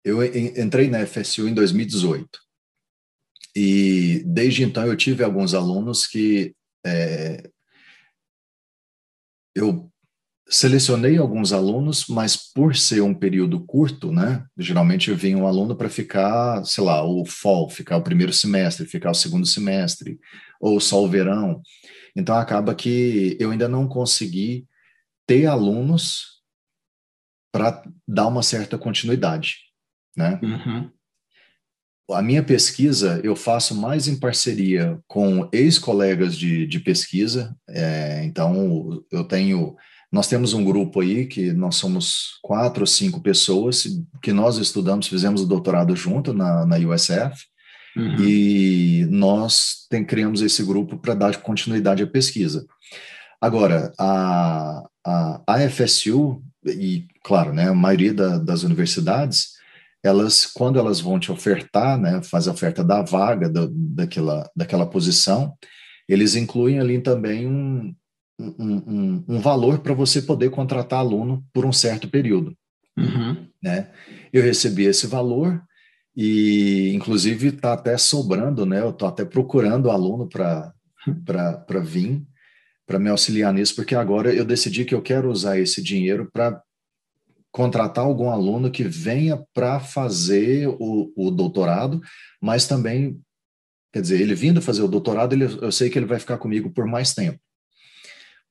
[0.05, 2.29] eu entrei na FSU em 2018
[3.55, 7.49] e desde então eu tive alguns alunos que é,
[9.53, 9.92] eu
[10.53, 14.45] Selecionei alguns alunos, mas por ser um período curto, né?
[14.55, 19.09] Geralmente vinha um aluno para ficar, sei lá, o fall, ficar o primeiro semestre, ficar
[19.09, 20.19] o segundo semestre,
[20.61, 21.59] ou só o verão.
[22.15, 24.67] Então acaba que eu ainda não consegui
[25.25, 26.43] ter alunos
[27.51, 29.55] para dar uma certa continuidade,
[30.15, 30.39] né?
[30.43, 30.91] Uhum.
[32.11, 37.57] a minha pesquisa eu faço mais em parceria com ex-colegas de, de pesquisa.
[37.67, 39.75] É, então, eu tenho.
[40.13, 43.87] Nós temos um grupo aí que nós somos quatro ou cinco pessoas
[44.21, 47.47] que nós estudamos, fizemos o doutorado junto na, na USF.
[47.97, 48.17] Uhum.
[48.19, 52.63] E nós tem, criamos esse grupo para dar continuidade à pesquisa.
[53.41, 59.53] Agora, a, a, a FSU, e claro, né, a maioria da, das universidades,
[60.03, 64.85] elas, quando elas vão te ofertar, né, faz a oferta da vaga, do, daquela, daquela
[64.85, 65.55] posição,
[66.07, 67.95] eles incluem ali também um,
[68.39, 72.55] um, um, um valor para você poder contratar aluno por um certo período.
[72.97, 73.47] Uhum.
[73.61, 73.89] Né?
[74.31, 75.61] Eu recebi esse valor
[76.15, 78.81] e, inclusive, está até sobrando, né?
[78.81, 80.73] Eu estou até procurando aluno para
[81.83, 82.23] vir,
[82.85, 86.61] para me auxiliar nisso, porque agora eu decidi que eu quero usar esse dinheiro para
[87.51, 92.01] contratar algum aluno que venha para fazer o, o, doutorado,
[92.41, 93.19] mas também,
[93.91, 96.71] quer dizer, ele vindo fazer o doutorado, ele, eu sei que ele vai ficar comigo
[96.71, 97.39] por mais tempo.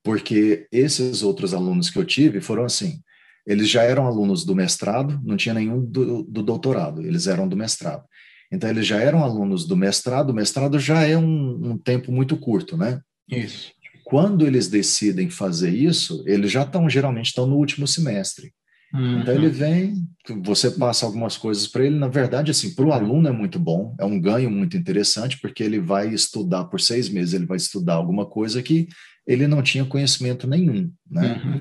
[0.03, 3.01] Porque esses outros alunos que eu tive foram assim,
[3.47, 7.57] eles já eram alunos do mestrado, não tinha nenhum do, do doutorado, eles eram do
[7.57, 8.05] mestrado.
[8.53, 12.37] Então, eles já eram alunos do mestrado, o mestrado já é um, um tempo muito
[12.37, 13.01] curto, né?
[13.29, 13.73] Isso.
[14.05, 18.53] Quando eles decidem fazer isso, eles já estão, geralmente, estão no último semestre.
[18.93, 19.21] Uhum.
[19.21, 20.07] Então ele vem,
[20.45, 21.99] você passa algumas coisas para ele.
[21.99, 25.63] Na verdade, assim, para o aluno é muito bom, é um ganho muito interessante, porque
[25.63, 28.87] ele vai estudar por seis meses, ele vai estudar alguma coisa que
[29.27, 31.41] ele não tinha conhecimento nenhum, né?
[31.45, 31.61] Uhum.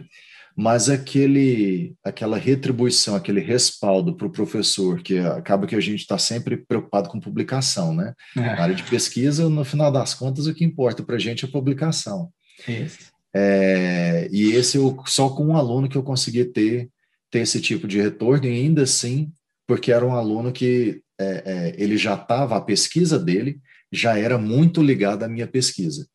[0.55, 6.17] Mas aquele, aquela retribuição, aquele respaldo para o professor, que acaba que a gente está
[6.17, 8.13] sempre preocupado com publicação, né?
[8.35, 8.41] É.
[8.41, 11.47] Na área de pesquisa, no final das contas, o que importa para a gente é
[11.47, 12.29] a publicação.
[12.67, 13.11] Isso.
[13.33, 16.89] É, e esse eu, só com um aluno que eu consegui ter
[17.31, 19.31] ter esse tipo de retorno, e ainda assim,
[19.65, 23.59] porque era um aluno que é, é, ele já estava, a pesquisa dele
[23.91, 26.07] já era muito ligada à minha pesquisa.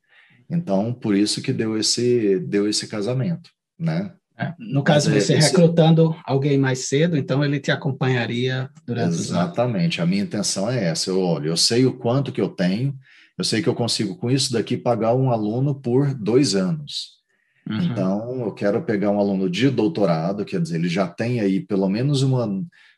[0.50, 4.12] Então, por isso que deu esse, deu esse casamento, né?
[4.38, 5.48] É, no caso, Mas, é, você esse...
[5.48, 11.10] recrutando alguém mais cedo, então ele te acompanharia durante Exatamente, a minha intenção é essa.
[11.10, 12.94] Eu olho, eu sei o quanto que eu tenho,
[13.38, 17.16] eu sei que eu consigo com isso daqui pagar um aluno por dois anos.
[17.68, 17.82] Uhum.
[17.82, 21.88] Então, eu quero pegar um aluno de doutorado, quer dizer, ele já tem aí pelo
[21.88, 22.46] menos uma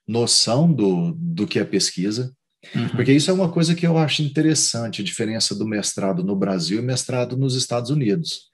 [0.07, 2.33] noção do, do que é pesquisa,
[2.75, 2.89] uhum.
[2.91, 6.79] porque isso é uma coisa que eu acho interessante, a diferença do mestrado no Brasil
[6.79, 8.49] e mestrado nos Estados Unidos.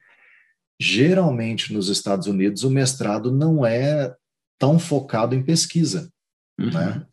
[0.80, 4.14] Geralmente, nos Estados Unidos, o mestrado não é
[4.58, 6.10] tão focado em pesquisa,
[6.58, 6.70] uhum.
[6.70, 7.06] né?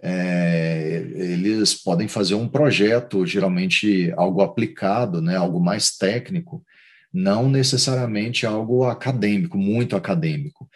[0.00, 6.64] É, eles podem fazer um projeto, geralmente algo aplicado, né, algo mais técnico,
[7.12, 10.68] não necessariamente algo acadêmico, muito acadêmico.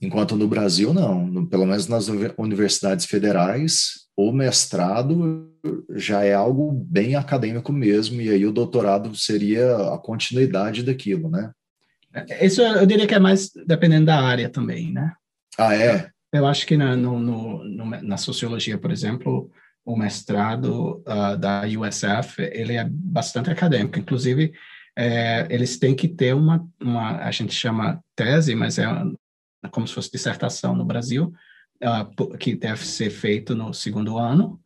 [0.00, 1.26] Enquanto no Brasil, não.
[1.26, 5.50] No, pelo menos nas universidades federais, o mestrado
[5.90, 11.50] já é algo bem acadêmico mesmo, e aí o doutorado seria a continuidade daquilo, né?
[12.40, 15.12] Isso eu diria que é mais dependendo da área também, né?
[15.58, 16.10] Ah, é?
[16.32, 19.50] Eu acho que na, no, no, na sociologia, por exemplo,
[19.84, 23.98] o mestrado uh, da USF, ele é bastante acadêmico.
[23.98, 24.52] Inclusive,
[24.96, 28.86] é, eles têm que ter uma, uma, a gente chama tese, mas é
[29.70, 31.32] como se fosse dissertação no Brasil,
[31.82, 34.60] uh, que deve ser feito no segundo ano.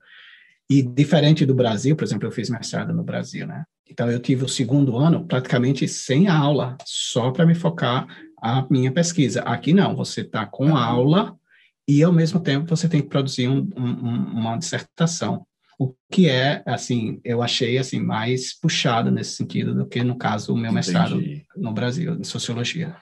[0.71, 3.65] E diferente do Brasil, por exemplo, eu fiz mestrado no Brasil, né?
[3.91, 8.07] Então eu tive o segundo ano praticamente sem aula, só para me focar
[8.43, 9.41] a minha pesquisa.
[9.43, 11.35] Aqui não, você está com aula
[11.87, 15.47] e ao mesmo tempo você tem que produzir um, um, uma dissertação
[15.79, 20.53] o que é, assim, eu achei, assim, mais puxado nesse sentido do que, no caso,
[20.53, 20.75] o meu Entendi.
[20.75, 21.23] mestrado
[21.57, 22.97] no Brasil, em Sociologia.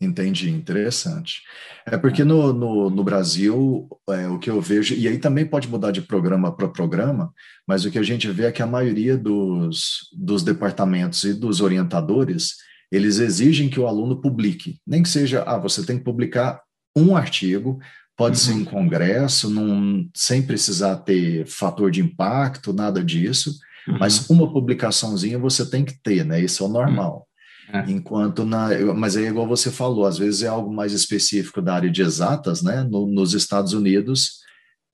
[0.00, 1.42] Entendi, interessante.
[1.84, 5.68] É porque no, no, no Brasil, é, o que eu vejo, e aí também pode
[5.68, 7.32] mudar de programa para programa,
[7.68, 11.60] mas o que a gente vê é que a maioria dos, dos departamentos e dos
[11.60, 12.54] orientadores,
[12.90, 16.62] eles exigem que o aluno publique, nem que seja, ah, você tem que publicar
[16.96, 17.78] um artigo,
[18.20, 18.44] Pode uhum.
[18.44, 23.58] ser em congresso, num, sem precisar ter fator de impacto, nada disso,
[23.88, 23.98] uhum.
[23.98, 26.38] mas uma publicaçãozinha você tem que ter, né?
[26.38, 27.16] Isso é o normal.
[27.16, 27.29] Uhum.
[27.72, 27.90] É.
[27.90, 28.68] Enquanto na.
[28.94, 32.62] Mas é igual você falou, às vezes é algo mais específico da área de exatas,
[32.62, 32.82] né?
[32.82, 34.40] No, nos Estados Unidos,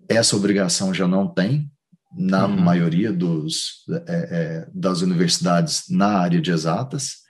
[0.08, 1.70] essa obrigação já não tem,
[2.16, 2.56] na uhum.
[2.60, 7.26] maioria dos, é, é, das universidades na área de exatas,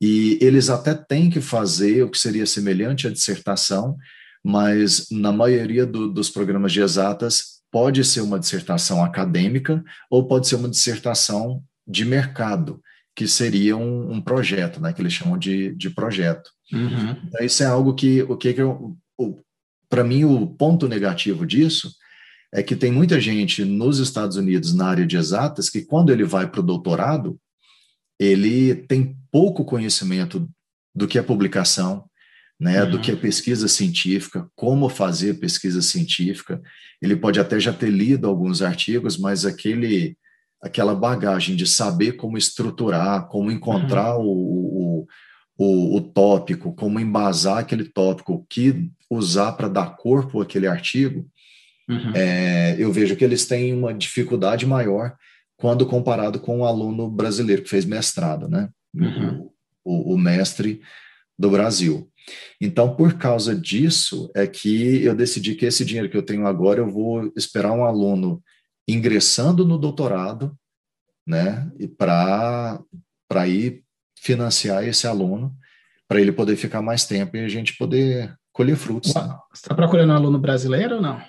[0.00, 3.96] e eles até têm que fazer o que seria semelhante à dissertação,
[4.44, 10.46] mas na maioria do, dos programas de exatas pode ser uma dissertação acadêmica ou pode
[10.46, 12.80] ser uma dissertação de mercado,
[13.16, 16.50] que seria um, um projeto, né, que eles chamam de, de projeto.
[16.70, 17.16] Uhum.
[17.24, 18.60] Então, isso é algo que, o que, que
[19.88, 21.90] para mim, o ponto negativo disso
[22.52, 26.24] é que tem muita gente nos Estados Unidos na área de exatas que quando ele
[26.24, 27.40] vai para o doutorado,
[28.20, 30.46] ele tem pouco conhecimento
[30.94, 32.04] do que é publicação,
[32.60, 32.90] né, uhum.
[32.90, 36.60] do que é pesquisa científica, como fazer pesquisa científica.
[37.00, 40.18] Ele pode até já ter lido alguns artigos, mas aquele
[40.62, 44.26] aquela bagagem de saber como estruturar, como encontrar uhum.
[44.26, 45.06] o,
[45.56, 51.26] o, o, tópico, como embasar aquele tópico, o que usar para dar corpo àquele artigo,
[51.88, 52.12] uhum.
[52.14, 55.16] é, eu vejo que eles têm uma dificuldade maior
[55.56, 58.68] quando comparado com o um aluno brasileiro que fez mestrado, né?
[58.94, 59.48] Uhum.
[59.84, 60.80] O, o, mestre
[61.38, 62.10] do Brasil.
[62.60, 66.80] Então, por causa disso, é que eu decidi que esse dinheiro que eu tenho agora,
[66.80, 68.42] eu vou esperar um aluno
[68.88, 70.56] ingressando no doutorado,
[71.26, 71.70] né?
[71.78, 72.78] E para
[73.46, 73.82] ir
[74.18, 75.54] financiar esse aluno,
[76.08, 79.14] para ele poder ficar mais tempo e a gente poder colher frutos.
[79.14, 79.22] Né?
[79.52, 81.20] Você está procurando um aluno brasileiro ou não?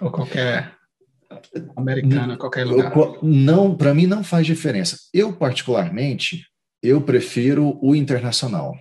[0.00, 0.76] Ou qualquer
[1.76, 2.96] americano, qualquer lugar?
[2.96, 4.98] Eu, não, para mim não faz diferença.
[5.12, 6.46] Eu, particularmente,
[6.82, 8.74] eu prefiro o internacional.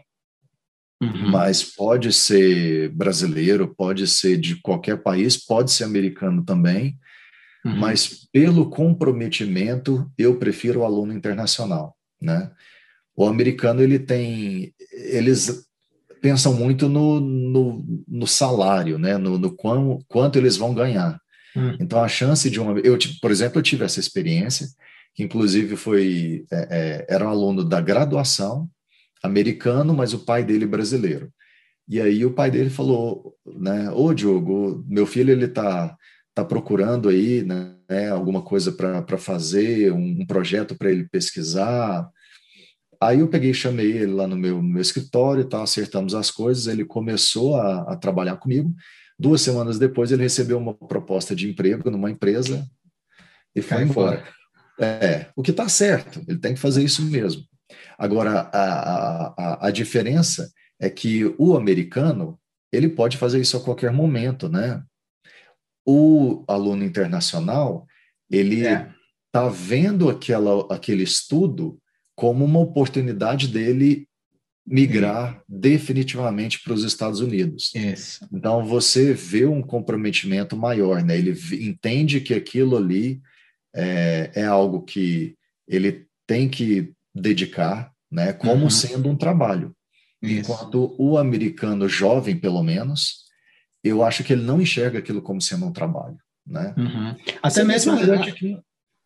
[1.01, 1.31] Uhum.
[1.31, 6.97] Mas pode ser brasileiro, pode ser de qualquer país, pode ser americano também.
[7.63, 7.75] Uhum.
[7.75, 12.51] Mas pelo comprometimento, eu prefiro o aluno internacional, né?
[13.15, 15.65] O americano ele tem, eles
[16.21, 19.17] pensam muito no, no, no salário, né?
[19.17, 21.19] No, no quão, quanto eles vão ganhar.
[21.55, 21.75] Hum.
[21.79, 22.79] Então, a chance de uma.
[22.79, 24.67] Eu, por exemplo, eu tive essa experiência,
[25.13, 26.45] que inclusive foi.
[26.51, 26.67] É,
[27.09, 28.69] é, era um aluno da graduação,
[29.23, 31.31] americano, mas o pai dele brasileiro.
[31.87, 33.91] E aí o pai dele falou, né?
[33.91, 35.95] Ô, Diogo, meu filho ele tá,
[36.33, 38.09] tá procurando aí, né?
[38.09, 42.09] Alguma coisa para fazer, um, um projeto para ele pesquisar.
[43.01, 46.67] Aí eu peguei e chamei ele lá no meu, meu escritório tal, acertamos as coisas,
[46.67, 48.73] ele começou a, a trabalhar comigo.
[49.19, 52.65] Duas semanas depois, ele recebeu uma proposta de emprego numa empresa
[53.55, 54.23] e foi embora.
[54.79, 57.43] É, o que está certo, ele tem que fazer isso mesmo.
[57.97, 62.39] Agora, a, a, a diferença é que o americano,
[62.71, 64.81] ele pode fazer isso a qualquer momento, né?
[65.85, 67.85] O aluno internacional,
[68.29, 69.01] ele está é.
[69.31, 71.79] Tá vendo aquela, aquele estudo
[72.15, 74.07] como uma oportunidade dele
[74.65, 75.41] migrar Sim.
[75.47, 77.73] definitivamente para os Estados Unidos.
[77.73, 78.27] Isso.
[78.31, 81.17] Então você vê um comprometimento maior, né?
[81.17, 83.21] Ele entende que aquilo ali
[83.73, 85.35] é, é algo que
[85.67, 88.33] ele tem que dedicar, né?
[88.33, 88.69] Como uhum.
[88.69, 89.75] sendo um trabalho.
[90.21, 90.51] Isso.
[90.51, 93.25] Enquanto o americano jovem, pelo menos,
[93.83, 96.73] eu acho que ele não enxerga aquilo como sendo um trabalho, né?
[96.77, 97.15] Uhum.
[97.41, 97.93] Até mesmo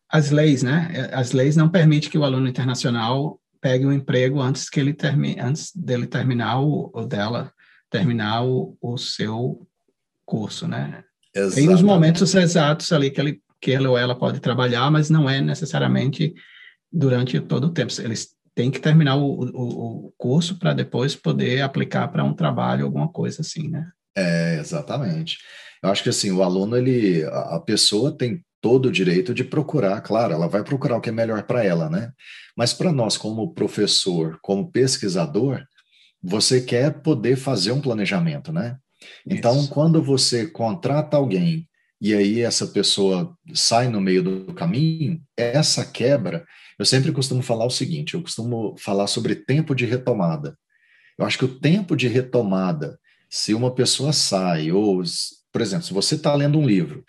[0.08, 1.10] as leis, né?
[1.12, 5.40] As leis não permitem que o aluno internacional pegue um emprego antes que ele termine,
[5.40, 7.52] antes dele terminar o, ou dela
[7.90, 9.66] terminar o, o seu
[10.24, 11.02] curso, né?
[11.34, 11.54] Exatamente.
[11.54, 15.28] Tem os momentos exatos ali que ele que ele ou ela pode trabalhar, mas não
[15.28, 16.34] é necessariamente
[16.92, 17.92] durante todo o tempo.
[18.00, 22.84] Eles têm que terminar o, o, o curso para depois poder aplicar para um trabalho,
[22.84, 23.90] alguma coisa assim, né?
[24.16, 25.38] É, exatamente.
[25.82, 30.00] Eu acho que assim, o aluno, ele, a pessoa tem todo o direito de procurar,
[30.00, 32.10] claro, ela vai procurar o que é melhor para ela, né?
[32.56, 35.62] Mas para nós, como professor, como pesquisador,
[36.22, 38.76] você quer poder fazer um planejamento, né?
[39.26, 39.68] Então, Isso.
[39.68, 41.68] quando você contrata alguém
[42.00, 46.44] e aí essa pessoa sai no meio do caminho, essa quebra,
[46.78, 50.56] eu sempre costumo falar o seguinte: eu costumo falar sobre tempo de retomada.
[51.18, 52.98] Eu acho que o tempo de retomada,
[53.28, 55.02] se uma pessoa sai, ou,
[55.52, 57.04] por exemplo, se você está lendo um livro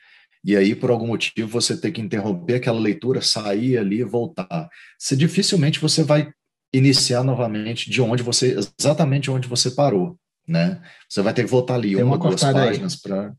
[0.47, 4.69] e aí, por algum motivo, você tem que interromper aquela leitura, sair ali e voltar.
[4.97, 6.31] Se dificilmente você vai
[6.73, 10.81] iniciar novamente de onde você, exatamente onde você parou, né?
[11.09, 13.33] Você vai ter que voltar ali tem uma, duas páginas para.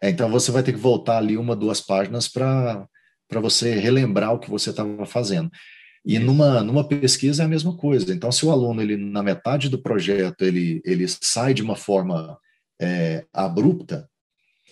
[0.00, 2.86] É, então você vai ter que voltar ali uma, duas páginas para
[3.28, 5.50] para você relembrar o que você estava fazendo.
[6.04, 8.12] E numa, numa pesquisa é a mesma coisa.
[8.12, 12.36] Então, se o aluno, ele na metade do projeto, ele, ele sai de uma forma
[12.80, 14.08] é, abrupta,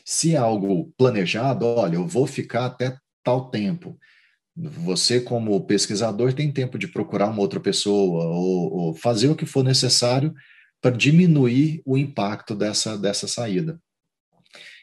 [0.04, 3.96] se é algo planejado, olha, eu vou ficar até tal tempo.
[4.56, 9.46] Você, como pesquisador, tem tempo de procurar uma outra pessoa ou, ou fazer o que
[9.46, 10.34] for necessário
[10.80, 13.80] para diminuir o impacto dessa, dessa saída.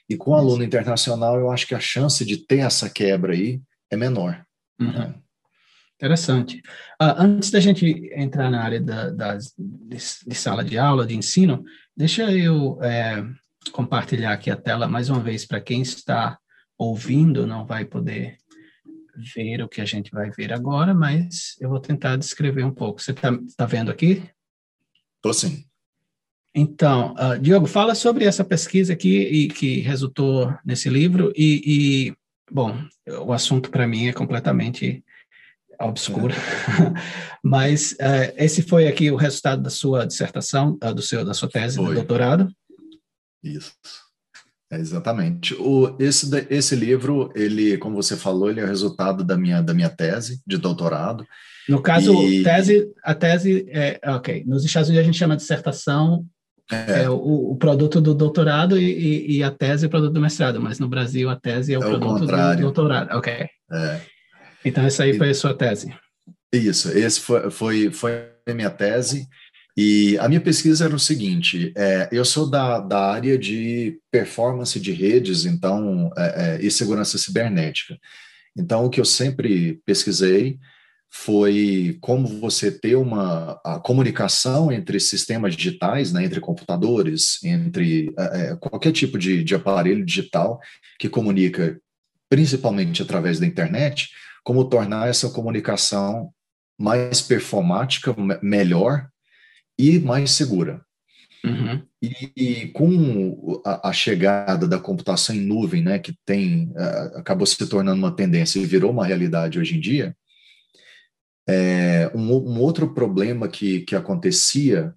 [0.10, 3.62] E com o aluno internacional, eu acho que a chance de ter essa quebra aí
[3.92, 4.46] é menor.
[4.80, 4.92] Uhum.
[4.94, 5.16] Né?
[5.98, 6.62] Interessante.
[7.02, 11.16] Uh, antes da gente entrar na área da, das, de, de, sala de aula, de
[11.16, 13.26] ensino, deixa eu é,
[13.72, 16.38] compartilhar aqui a tela mais uma vez para quem está
[16.78, 18.38] ouvindo, não vai poder
[19.36, 23.02] ver o que a gente vai ver agora, mas eu vou tentar descrever um pouco.
[23.02, 24.24] Você está tá vendo aqui?
[25.16, 25.66] Estou sim.
[26.54, 32.16] Então, uh, Diogo, fala sobre essa pesquisa aqui e que resultou nesse livro e, e
[32.52, 32.80] bom,
[33.26, 35.04] o assunto para mim é completamente
[35.80, 36.38] obscuro, é.
[37.44, 41.50] mas uh, esse foi aqui o resultado da sua dissertação, uh, do seu da sua
[41.50, 41.90] tese foi.
[41.90, 42.50] de doutorado.
[43.44, 43.72] Isso.
[44.72, 45.54] É, exatamente.
[45.56, 49.74] O, esse, esse livro, ele, como você falou, ele é o resultado da minha, da
[49.74, 51.26] minha tese de doutorado.
[51.70, 52.44] No caso, e...
[52.44, 56.26] tese, a tese é, ok, nos Estados Unidos a gente chama de dissertação
[56.72, 60.20] é, é o, o, produto do doutorado e, e, a tese é o produto do
[60.20, 63.16] mestrado, mas no Brasil a tese é o é produto do doutorado.
[63.18, 63.34] Ok.
[63.72, 64.02] É.
[64.68, 65.94] Então essa aí foi a sua tese.
[66.52, 69.28] Isso, esse foi, foi, foi a minha tese.
[69.76, 74.80] E a minha pesquisa era o seguinte: é, eu sou da, da área de performance
[74.80, 77.98] de redes, então, é, é, e segurança cibernética.
[78.58, 80.58] Então, o que eu sempre pesquisei
[81.10, 88.24] foi como você ter uma a comunicação entre sistemas digitais, né, entre computadores, entre é,
[88.24, 90.60] é, qualquer tipo de, de aparelho digital
[91.00, 91.80] que comunica
[92.30, 94.10] principalmente através da internet,
[94.48, 96.32] como tornar essa comunicação
[96.80, 99.10] mais performática, melhor
[99.78, 100.82] e mais segura.
[101.44, 101.86] Uhum.
[102.02, 107.46] E, e, com a, a, chegada da computação em nuvem, né, que tem uh, acabou
[107.46, 110.16] se tornando uma tendência e virou uma realidade hoje em dia,
[111.46, 114.96] é, um, um, outro problema que, que acontecia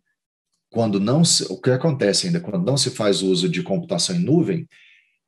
[0.71, 4.21] quando não se, o que acontece ainda quando não se faz uso de computação em
[4.21, 4.69] nuvem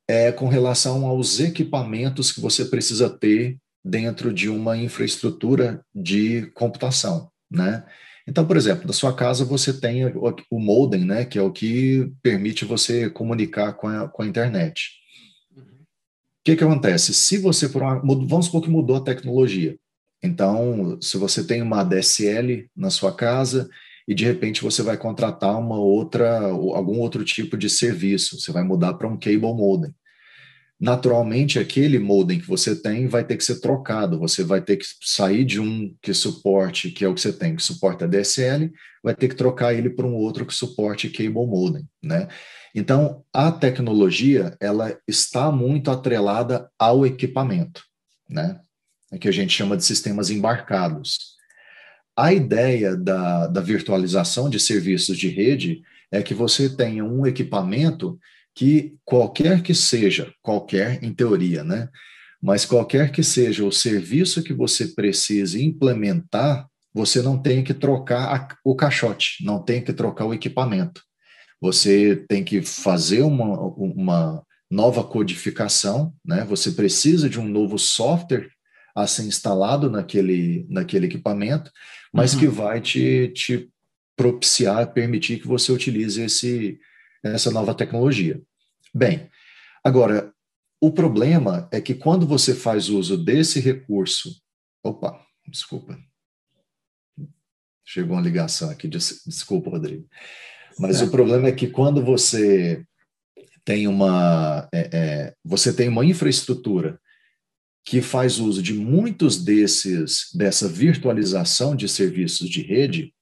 [0.07, 7.29] é com relação aos equipamentos que você precisa ter dentro de uma infraestrutura de computação,
[7.51, 7.83] né?
[8.27, 11.51] Então, por exemplo, na sua casa você tem o, o modem, né, que é o
[11.51, 14.91] que permite você comunicar com a, com a internet.
[15.53, 15.65] O uhum.
[16.43, 17.13] que, que acontece?
[17.13, 19.77] Se você for uma, vamos supor que mudou a tecnologia.
[20.23, 23.69] Então, se você tem uma DSL na sua casa
[24.07, 28.63] e de repente você vai contratar uma outra, algum outro tipo de serviço, você vai
[28.63, 29.93] mudar para um cable modem.
[30.83, 34.19] Naturalmente, aquele modem que você tem vai ter que ser trocado.
[34.19, 37.55] Você vai ter que sair de um que suporte, que é o que você tem,
[37.55, 38.69] que suporta DSL,
[39.01, 42.27] vai ter que trocar ele para um outro que suporte cable modem, né?
[42.75, 47.81] Então, a tecnologia, ela está muito atrelada ao equipamento,
[48.29, 48.59] né?
[49.09, 51.37] É que a gente chama de sistemas embarcados.
[52.13, 55.81] A ideia da, da virtualização de serviços de rede
[56.11, 58.19] é que você tenha um equipamento
[58.55, 61.89] que qualquer que seja, qualquer em teoria, né?
[62.41, 68.35] Mas qualquer que seja o serviço que você precise implementar, você não tem que trocar
[68.35, 71.01] a, o caixote, não tem que trocar o equipamento.
[71.61, 76.43] Você tem que fazer uma, uma nova codificação, né?
[76.45, 78.49] Você precisa de um novo software
[78.95, 81.71] a ser instalado naquele, naquele equipamento,
[82.13, 82.39] mas uhum.
[82.41, 83.69] que vai te, te
[84.15, 86.77] propiciar, permitir que você utilize esse,
[87.23, 88.41] essa nova tecnologia.
[88.93, 89.29] Bem,
[89.83, 90.33] agora,
[90.81, 94.41] o problema é que quando você faz uso desse recurso.
[94.83, 95.17] Opa,
[95.47, 95.97] desculpa.
[97.85, 100.07] Chegou uma ligação aqui, desculpa, Rodrigo.
[100.77, 102.83] Mas o problema é que quando você
[103.63, 106.99] tem uma, é, é, você tem uma infraestrutura
[107.85, 113.13] que faz uso de muitos desses dessa virtualização de serviços de rede,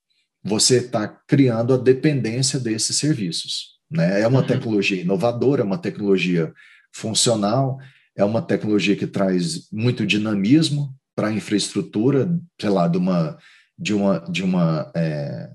[0.43, 3.80] você está criando a dependência desses serviços.
[3.91, 4.21] Né?
[4.21, 4.47] É uma uhum.
[4.47, 6.53] tecnologia inovadora, é uma tecnologia
[6.93, 7.77] funcional,
[8.15, 13.37] é uma tecnologia que traz muito dinamismo para a infraestrutura, sei lá, de uma,
[13.77, 15.49] de uma, de uma é,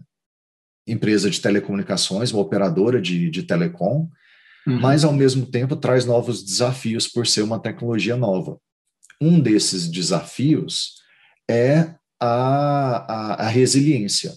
[0.87, 4.09] empresa de telecomunicações, uma operadora de, de telecom,
[4.67, 4.81] uhum.
[4.81, 8.59] mas ao mesmo tempo traz novos desafios por ser uma tecnologia nova.
[9.21, 10.97] Um desses desafios
[11.51, 14.33] é a, a, a resiliência.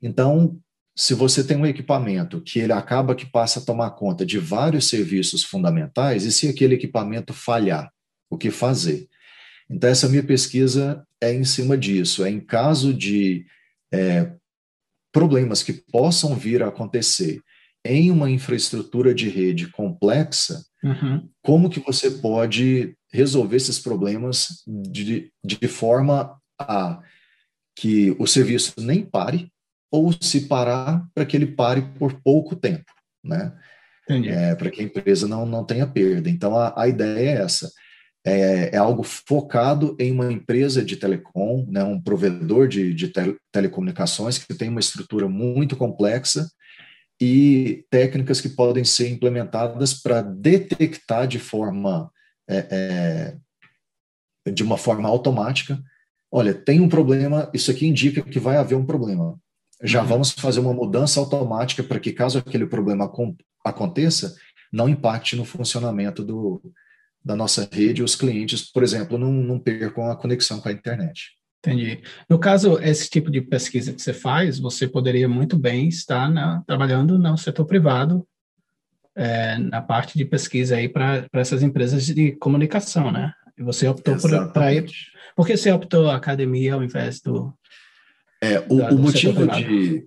[0.00, 0.58] Então,
[0.94, 4.88] se você tem um equipamento que ele acaba que passa a tomar conta de vários
[4.88, 7.90] serviços fundamentais, e se aquele equipamento falhar,
[8.30, 9.08] o que fazer?
[9.70, 13.46] Então, essa minha pesquisa é em cima disso, é em caso de
[13.92, 14.32] é,
[15.12, 17.40] problemas que possam vir a acontecer
[17.84, 21.28] em uma infraestrutura de rede complexa, uhum.
[21.42, 27.02] como que você pode resolver esses problemas de, de forma a
[27.76, 29.51] que o serviço nem pare,
[29.92, 32.90] ou se parar, para que ele pare por pouco tempo,
[33.22, 33.52] né?
[34.08, 36.28] É, para que a empresa não, não tenha perda.
[36.28, 37.70] Então, a, a ideia é essa.
[38.24, 43.36] É, é, algo focado em uma empresa de telecom, né, um provedor de, de tele,
[43.50, 46.48] telecomunicações que tem uma estrutura muito complexa
[47.20, 52.10] e técnicas que podem ser implementadas para detectar de forma
[52.48, 53.36] é,
[54.46, 55.82] é, de uma forma automática.
[56.30, 59.36] Olha, tem um problema, isso aqui indica que vai haver um problema
[59.82, 60.08] já uhum.
[60.08, 63.10] vamos fazer uma mudança automática para que, caso aquele problema
[63.64, 64.34] aconteça,
[64.72, 66.62] não impacte no funcionamento do,
[67.24, 71.32] da nossa rede, os clientes, por exemplo, não, não percam a conexão com a internet.
[71.64, 72.02] Entendi.
[72.28, 76.62] No caso, esse tipo de pesquisa que você faz, você poderia muito bem estar na,
[76.66, 78.26] trabalhando no setor privado,
[79.14, 83.32] é, na parte de pesquisa aí para essas empresas de comunicação, né?
[83.56, 84.16] E você optou
[84.72, 84.86] ir.
[85.36, 87.54] Por que você optou a academia ao invés do.
[88.42, 90.06] É, o, da, o motivo de.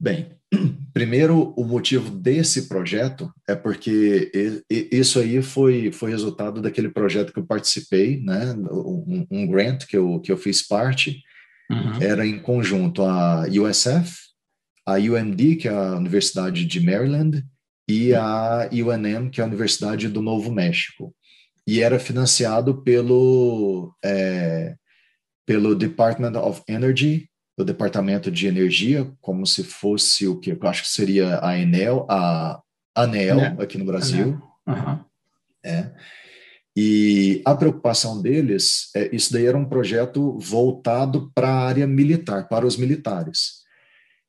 [0.00, 0.36] Bem,
[0.92, 4.30] Primeiro, o motivo desse projeto é porque
[4.70, 8.54] isso aí foi, foi resultado daquele projeto que eu participei, né?
[8.70, 11.22] um, um grant que eu, que eu fiz parte,
[11.70, 12.00] uhum.
[12.00, 14.16] era em conjunto a USF,
[14.86, 17.44] a UMD, que é a Universidade de Maryland,
[17.88, 21.14] e a UNM, que é a Universidade do Novo México.
[21.66, 24.76] E era financiado pelo, é,
[25.46, 30.82] pelo Department of Energy do Departamento de Energia, como se fosse o que eu acho
[30.82, 32.60] que seria a Enel, a
[32.94, 33.56] ANEL né?
[33.58, 34.42] aqui no Brasil.
[34.66, 34.98] Uhum.
[35.64, 35.90] É.
[36.76, 42.46] E a preocupação deles, é, isso daí era um projeto voltado para a área militar,
[42.48, 43.64] para os militares.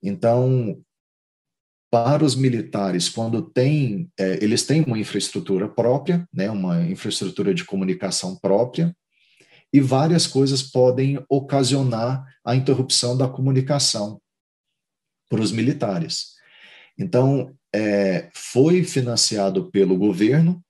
[0.02, 0.82] Então,
[1.92, 7.66] para os militares, quando tem, é, eles têm uma infraestrutura própria, né, uma infraestrutura de
[7.66, 8.96] comunicação própria,
[9.74, 14.22] e várias coisas podem ocasionar a interrupção da comunicação
[15.30, 16.36] para os militares.
[16.98, 20.64] Então, é, foi financiado pelo governo,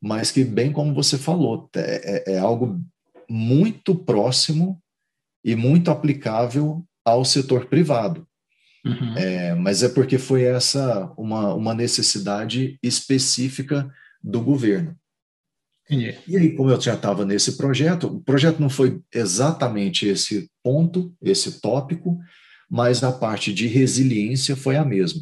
[0.00, 2.80] mas que, bem como você falou, é, é, é algo
[3.28, 4.80] muito próximo
[5.44, 8.26] e muito aplicável ao setor privado.
[8.84, 9.16] Uhum.
[9.16, 13.90] É, mas é porque foi essa uma, uma necessidade específica
[14.22, 14.96] do governo.
[16.26, 21.14] E aí, como eu já estava nesse projeto, o projeto não foi exatamente esse ponto,
[21.22, 22.18] esse tópico,
[22.70, 25.20] mas a parte de resiliência foi a mesma.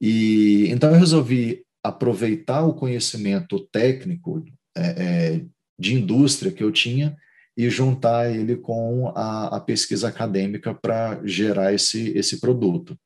[0.00, 4.44] E então eu resolvi aproveitar o conhecimento técnico
[4.76, 5.44] é, é,
[5.78, 7.16] de indústria que eu tinha
[7.56, 12.96] e juntar ele com a, a pesquisa acadêmica para gerar esse, esse produto.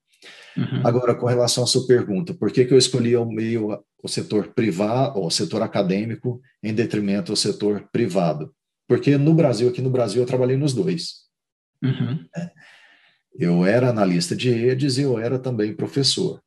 [0.57, 0.87] Uhum.
[0.87, 4.49] Agora, com relação à sua pergunta, por que, que eu escolhi o meio, o setor
[4.49, 8.55] privado, o setor acadêmico, em detrimento ao setor privado?
[8.87, 11.23] Porque no Brasil, aqui no Brasil, eu trabalhei nos dois.
[11.83, 12.25] Uhum.
[13.39, 16.43] Eu era analista de redes e eu era também professor.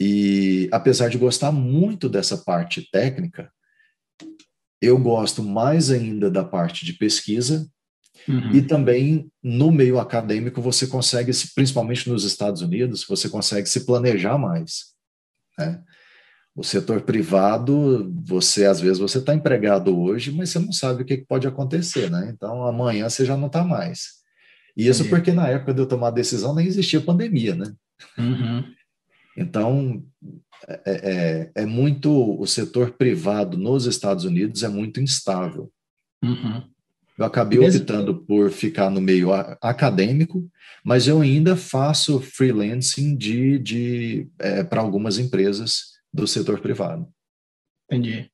[0.00, 3.52] E apesar de gostar muito dessa parte técnica,
[4.80, 7.70] eu gosto mais ainda da parte de pesquisa
[8.28, 8.52] Uhum.
[8.52, 14.38] E também no meio acadêmico você consegue, principalmente nos Estados Unidos, você consegue se planejar
[14.38, 14.94] mais.
[15.58, 15.82] Né?
[16.54, 21.06] O setor privado, você às vezes você está empregado hoje, mas você não sabe o
[21.06, 22.30] que pode acontecer, né?
[22.34, 24.20] Então amanhã você já não está mais.
[24.76, 25.08] E isso Entendi.
[25.08, 27.72] porque na época de eu tomar a decisão nem existia pandemia, né?
[28.18, 28.64] Uhum.
[29.36, 30.04] Então
[30.68, 35.72] é, é, é, muito o setor privado nos Estados Unidos é muito instável.
[36.22, 36.62] Uhum.
[37.20, 37.82] Eu acabei Mesmo?
[37.82, 40.50] optando por ficar no meio acadêmico,
[40.82, 47.06] mas eu ainda faço freelancing de, de é, para algumas empresas do setor privado.
[47.84, 48.30] Entendi.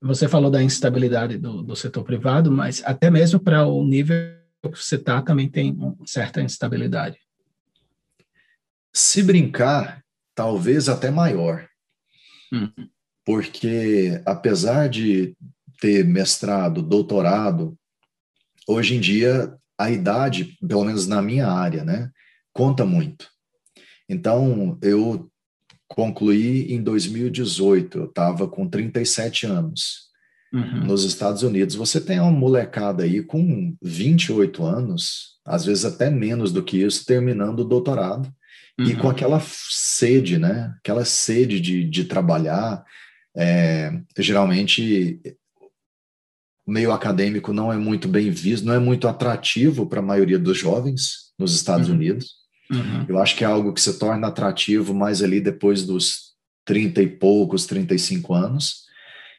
[0.00, 4.14] Você falou da instabilidade do, do setor privado, mas até mesmo para o nível
[4.62, 7.18] que você está também tem certa instabilidade.
[8.92, 10.04] Se brincar,
[10.36, 11.66] talvez até maior.
[12.52, 12.88] Uhum.
[13.24, 15.36] Porque apesar de
[15.80, 17.76] ter mestrado, doutorado,
[18.68, 22.10] hoje em dia a idade, pelo menos na minha área, né,
[22.52, 23.28] conta muito.
[24.08, 25.30] Então, eu
[25.88, 30.04] concluí em 2018, eu estava com 37 anos.
[30.52, 30.84] Uhum.
[30.84, 36.52] Nos Estados Unidos, você tem uma molecada aí com 28 anos, às vezes até menos
[36.52, 38.32] do que isso, terminando o doutorado,
[38.78, 38.86] uhum.
[38.86, 40.72] e com aquela sede, né?
[40.78, 42.84] Aquela sede de, de trabalhar.
[43.36, 45.20] É, geralmente
[46.66, 50.56] meio acadêmico não é muito bem visto, não é muito atrativo para a maioria dos
[50.56, 51.94] jovens nos Estados uhum.
[51.94, 52.30] Unidos.
[52.70, 53.04] Uhum.
[53.08, 56.34] Eu acho que é algo que se torna atrativo mais ali depois dos
[56.64, 58.84] 30 e poucos, 35 anos.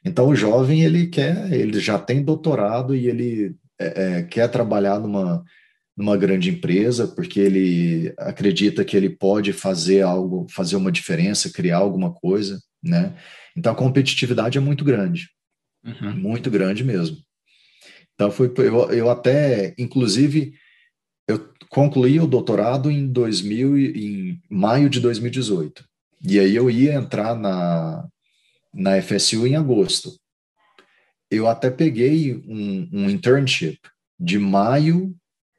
[0.04, 5.00] Então o jovem ele quer, ele já tem doutorado e ele é, é, quer trabalhar
[5.00, 5.44] numa
[5.98, 11.78] numa grande empresa porque ele acredita que ele pode fazer algo, fazer uma diferença, criar
[11.78, 13.16] alguma coisa, né?
[13.56, 15.30] Então a competitividade é muito grande.
[15.86, 16.16] Uhum.
[16.16, 17.18] Muito grande mesmo.
[18.16, 20.54] Então, foi, eu, eu até, inclusive,
[21.28, 25.86] eu concluí o doutorado em 2000, em maio de 2018.
[26.24, 28.08] E aí eu ia entrar na,
[28.74, 30.18] na FSU em agosto.
[31.30, 33.80] Eu até peguei um, um internship
[34.20, 35.16] de maio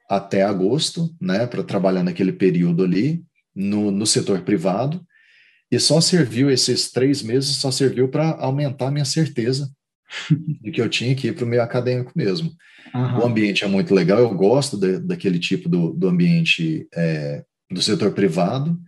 [0.08, 3.24] até agosto, né, para trabalhar naquele período ali,
[3.54, 5.04] no, no setor privado,
[5.70, 9.68] e só serviu esses três meses, só serviu para aumentar minha certeza
[10.62, 12.52] de que eu tinha que ir para o meio acadêmico mesmo.
[12.94, 13.18] Uhum.
[13.18, 17.82] O ambiente é muito legal, eu gosto de, daquele tipo do, do ambiente é, do
[17.82, 18.78] setor privado,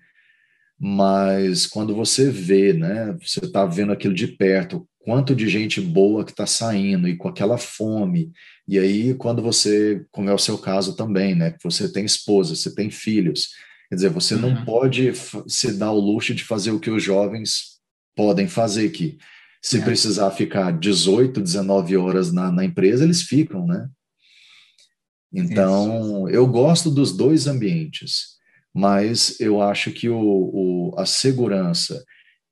[0.79, 6.25] mas quando você vê, né, você está vendo aquilo de perto, quanto de gente boa
[6.25, 8.31] que está saindo e com aquela fome,
[8.67, 12.73] e aí quando você, como é o seu caso também, né, você tem esposa, você
[12.73, 13.49] tem filhos,
[13.89, 14.43] quer dizer, você uhum.
[14.43, 15.13] não pode
[15.49, 17.79] se dar o luxo de fazer o que os jovens
[18.15, 19.19] podem fazer aqui.
[19.63, 19.85] Se é.
[19.85, 23.89] precisar ficar 18, 19 horas na, na empresa, eles ficam, né?
[25.33, 26.37] Então, Isso.
[26.37, 28.39] eu gosto dos dois ambientes,
[28.73, 32.03] mas eu acho que o, o, a segurança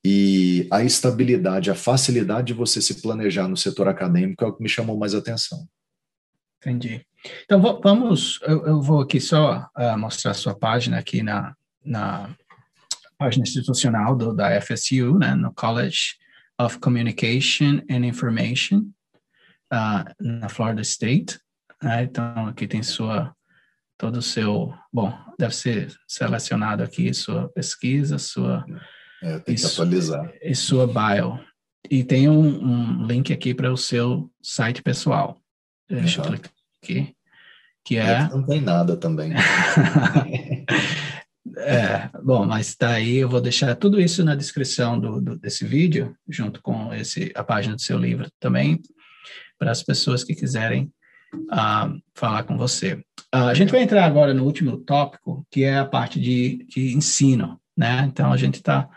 [0.04, 4.62] e a estabilidade, a facilidade de você se planejar no setor acadêmico é o que
[4.62, 5.66] me chamou mais atenção.
[6.58, 7.04] Entendi.
[7.44, 11.54] Então, vamos, eu, eu vou aqui só uh, mostrar a sua página aqui na,
[11.84, 12.34] na
[13.18, 16.14] página institucional do, da FSU, né, no College
[16.58, 18.92] of Communication and Information,
[19.72, 21.38] uh, na Florida State.
[21.82, 22.04] Né?
[22.04, 23.34] Então, aqui tem sua,
[23.98, 28.64] todo o seu, bom, deve ser selecionado aqui sua pesquisa, sua...
[29.22, 30.30] É, tem que atualizar.
[30.42, 31.40] E sua bio.
[31.90, 32.64] E tem um,
[33.00, 35.40] um link aqui para o seu site pessoal.
[35.88, 36.52] Deixa eu clicar
[36.82, 37.14] aqui.
[37.84, 38.10] Que é...
[38.10, 39.32] é não tem nada também.
[41.58, 45.64] É, bom, mas está aí, eu vou deixar tudo isso na descrição do, do, desse
[45.64, 48.80] vídeo, junto com esse, a página do seu livro também,
[49.58, 50.90] para as pessoas que quiserem
[51.34, 52.94] uh, falar com você.
[53.34, 56.94] Uh, a gente vai entrar agora no último tópico, que é a parte de, de
[56.94, 58.04] ensino, né?
[58.10, 58.88] Então, a gente está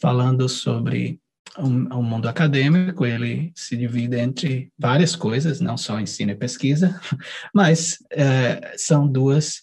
[0.00, 1.20] falando sobre
[1.58, 7.00] o, o mundo acadêmico, ele se divide entre várias coisas, não só ensino e pesquisa,
[7.54, 9.62] mas uh, são duas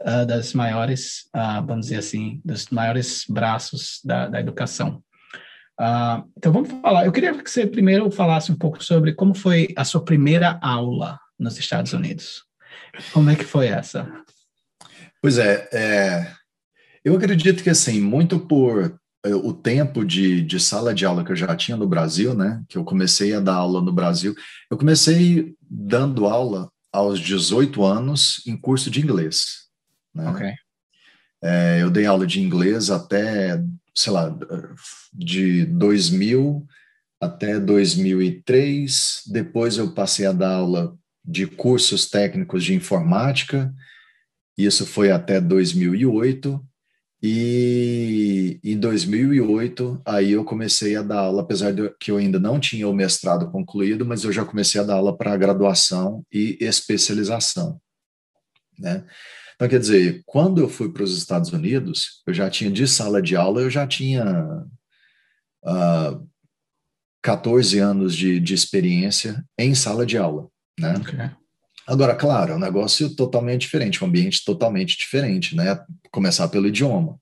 [0.00, 5.02] uh, das maiores, uh, vamos dizer assim, dos maiores braços da, da educação.
[5.80, 7.06] Uh, então vamos falar.
[7.06, 11.18] Eu queria que você primeiro falasse um pouco sobre como foi a sua primeira aula
[11.38, 12.42] nos Estados Unidos.
[13.12, 14.10] Como é que foi essa?
[15.22, 16.38] Pois é, é
[17.04, 21.32] eu acredito que assim muito por eh, o tempo de, de sala de aula que
[21.32, 22.62] eu já tinha no Brasil, né?
[22.68, 24.34] Que eu comecei a dar aula no Brasil.
[24.70, 29.67] Eu comecei dando aula aos 18 anos em curso de inglês.
[30.18, 30.28] Né?
[30.28, 30.54] Ok.
[31.42, 33.62] É, eu dei aula de inglês até,
[33.94, 34.36] sei lá,
[35.12, 36.66] de 2000
[37.20, 39.22] até 2003.
[39.28, 43.72] Depois eu passei a dar aula de cursos técnicos de informática.
[44.56, 46.64] Isso foi até 2008.
[47.20, 52.60] E em 2008, aí eu comecei a dar aula, apesar de que eu ainda não
[52.60, 57.80] tinha o mestrado concluído, mas eu já comecei a dar aula para graduação e especialização,
[58.78, 59.04] né?
[59.58, 63.20] Então, quer dizer, quando eu fui para os Estados Unidos, eu já tinha de sala
[63.20, 66.20] de aula, eu já tinha uh, ah,
[67.20, 70.46] 14 anos de, de experiência em sala de aula,
[70.78, 70.94] né?
[70.98, 71.18] Okay.
[71.88, 75.76] Agora, claro, é um negócio totalmente diferente, um ambiente totalmente diferente, né?
[76.12, 77.18] Começar pelo idioma.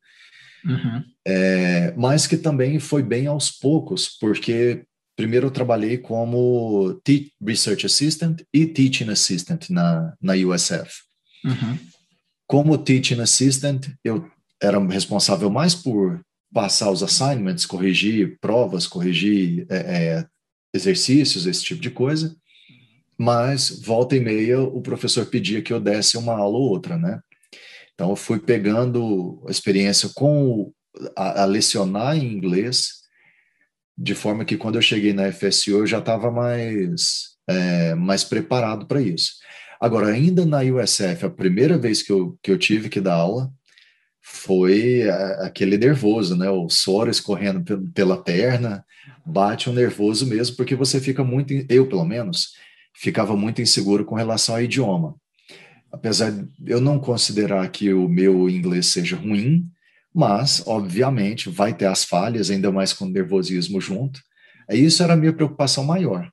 [0.63, 1.05] Uhum.
[1.27, 4.85] É, mas que também foi bem aos poucos, porque
[5.17, 7.01] primeiro eu trabalhei como
[7.43, 11.03] Research Assistant e Teaching Assistant na, na USF.
[11.43, 11.79] Uhum.
[12.47, 14.29] Como teaching assistant, eu
[14.63, 16.21] era responsável mais por
[16.53, 20.27] passar os assignments, corrigir provas, corrigir é, é,
[20.73, 22.37] exercícios, esse tipo de coisa.
[23.19, 27.21] Mas volta e meia o professor pedia que eu desse uma aula ou outra, né?
[27.95, 30.71] Então eu fui pegando a experiência com
[31.17, 33.03] a, a lecionar em inglês,
[33.97, 38.87] de forma que quando eu cheguei na FSU eu já estava mais é, mais preparado
[38.87, 39.33] para isso.
[39.81, 43.51] Agora, ainda na USF, a primeira vez que eu, que eu tive que dar aula
[44.23, 45.09] foi
[45.41, 46.51] aquele nervoso, né?
[46.51, 47.63] O suor escorrendo
[47.93, 48.85] pela perna,
[49.25, 52.55] bate um nervoso mesmo, porque você fica muito, eu pelo menos,
[52.95, 55.15] ficava muito inseguro com relação ao idioma.
[55.93, 59.67] Apesar de eu não considerar que o meu inglês seja ruim,
[60.13, 64.21] mas, obviamente, vai ter as falhas, ainda mais com nervosismo junto.
[64.71, 66.31] Isso era a minha preocupação maior.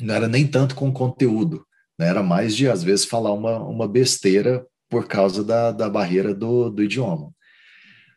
[0.00, 1.64] Não era nem tanto com o conteúdo,
[1.98, 2.08] né?
[2.08, 6.70] Era mais de, às vezes, falar uma, uma besteira por causa da, da barreira do,
[6.70, 7.34] do idioma.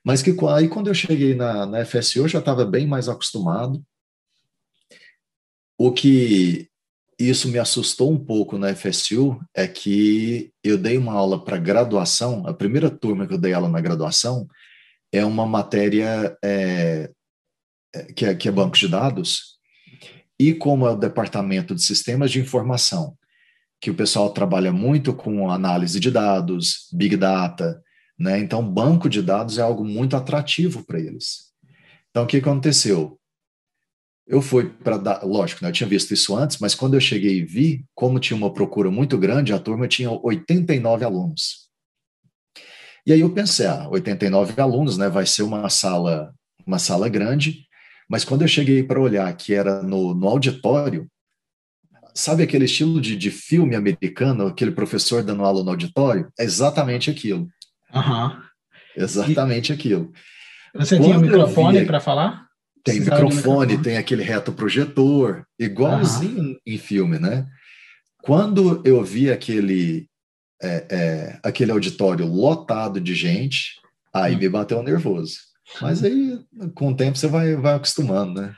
[0.04, 3.84] Mas que aí, quando eu cheguei na, na FSU, eu já estava bem mais acostumado.
[5.78, 6.70] O que
[7.20, 12.48] isso me assustou um pouco na FSU é que eu dei uma aula para graduação,
[12.48, 14.48] a primeira turma que eu dei aula na graduação
[15.12, 17.12] é uma matéria é,
[17.94, 19.58] é que, é, que é banco de dados,
[20.40, 23.18] e como é o departamento de sistemas de informação
[23.82, 27.82] que o pessoal trabalha muito com análise de dados, big data,
[28.18, 28.38] né?
[28.40, 31.50] Então, banco de dados é algo muito atrativo para eles.
[32.10, 33.18] Então, o que aconteceu?
[34.28, 37.40] Eu fui para dar, lógico, né, eu tinha visto isso antes, mas quando eu cheguei
[37.40, 41.70] e vi, como tinha uma procura muito grande, a turma tinha 89 alunos.
[43.08, 46.32] E aí eu pensei, ah, 89 alunos, né, vai ser uma sala,
[46.68, 47.66] uma sala grande,
[48.08, 51.08] mas quando eu cheguei para olhar que era no, no auditório,
[52.14, 56.32] sabe aquele estilo de, de filme americano, aquele professor dando aula no auditório?
[56.38, 57.48] É exatamente aquilo.
[57.94, 58.42] Uhum.
[58.96, 60.12] Exatamente e aquilo.
[60.76, 62.48] Você Quando tinha um microfone para falar?
[62.84, 66.58] Tem microfone, microfone, tem aquele reto projetor, igualzinho uhum.
[66.66, 67.48] em filme, né?
[68.22, 70.08] Quando eu vi aquele,
[70.62, 73.76] é, é, aquele auditório lotado de gente,
[74.14, 74.40] aí uhum.
[74.40, 75.38] me bateu nervoso.
[75.82, 76.40] Mas aí,
[76.74, 78.56] com o tempo, você vai, vai acostumando, né?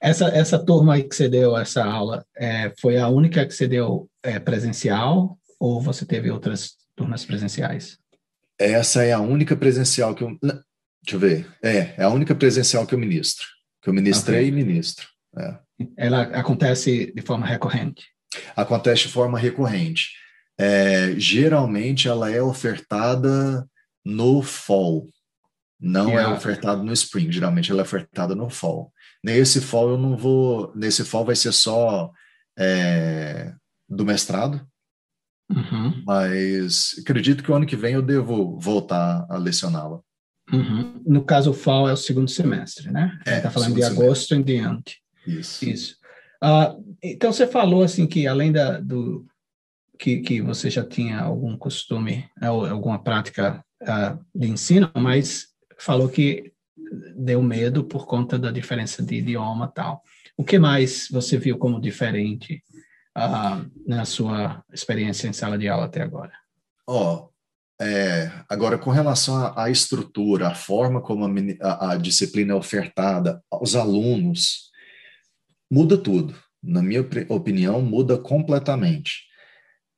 [0.00, 3.68] Essa, essa turma aí que você deu essa aula, é, foi a única que você
[3.68, 7.98] deu é, presencial ou você teve outras turmas presenciais?
[8.58, 10.38] Essa é a única presencial que eu.
[10.40, 11.46] Deixa eu ver.
[11.62, 13.46] É, é a única presencial que eu ministro.
[13.82, 14.48] Que eu ministrei okay.
[14.48, 15.06] e ministro.
[15.36, 15.58] É.
[15.96, 18.06] Ela acontece de forma recorrente?
[18.54, 20.10] Acontece de forma recorrente.
[20.58, 23.66] É, geralmente ela é ofertada
[24.04, 25.06] no fall,
[25.80, 26.30] não yeah.
[26.30, 27.32] é ofertada no spring.
[27.32, 28.92] Geralmente ela é ofertada no fall.
[29.22, 30.72] Nesse fall eu não vou.
[30.74, 32.10] Nesse fall vai ser só
[32.58, 33.52] é,
[33.88, 34.66] do mestrado.
[35.50, 36.02] Uhum.
[36.06, 40.00] Mas acredito que o ano que vem eu devo voltar a lecioná-la.
[40.52, 41.02] Uhum.
[41.06, 43.18] No caso, o fall é o segundo semestre, né?
[43.26, 44.36] É, está falando de agosto semestre.
[44.36, 45.02] em diante.
[45.26, 45.64] Isso.
[45.64, 45.96] Isso.
[46.42, 49.26] Uh, então, você falou assim que além da, do
[49.98, 55.48] que, que você já tinha algum costume, alguma prática uh, de ensino, mas
[55.78, 56.52] falou que
[57.16, 60.02] deu medo por conta da diferença de idioma tal.
[60.36, 62.62] O que mais você viu como diferente
[63.16, 66.32] uh, na sua experiência em sala de aula até agora?
[66.86, 67.30] Ó, oh,
[67.82, 72.56] é, agora com relação à, à, estrutura, a forma como a, a, a disciplina é
[72.56, 74.70] ofertada aos alunos,
[75.70, 76.34] muda tudo.
[76.62, 79.24] Na minha opinião, muda completamente.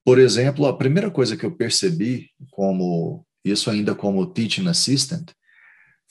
[0.05, 5.33] Por exemplo, a primeira coisa que eu percebi, como isso ainda como teaching assistant,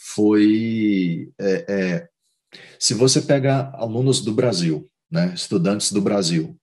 [0.03, 2.09] foi é, é,
[2.79, 6.57] se você pegar alunos do Brasil, né, estudantes do Brasil,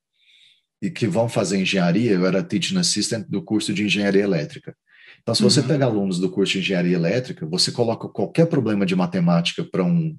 [0.83, 4.77] e que vão fazer engenharia, eu era teaching assistant do curso de engenharia elétrica.
[5.23, 5.67] Então, se você uhum.
[5.67, 10.17] pegar alunos do curso de engenharia elétrica, você coloca qualquer problema de matemática para um,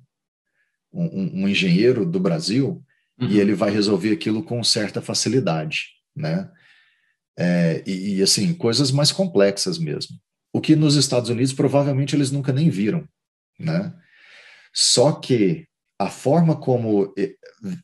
[0.92, 2.84] um, um, engenheiro do Brasil
[3.20, 3.28] uhum.
[3.28, 6.50] e ele vai resolver aquilo com certa facilidade, né?
[7.38, 10.18] É, e, e, assim, coisas mais complexas mesmo
[10.54, 13.08] o que nos Estados Unidos provavelmente eles nunca nem viram,
[13.60, 13.94] né?
[14.74, 17.14] Só que a forma como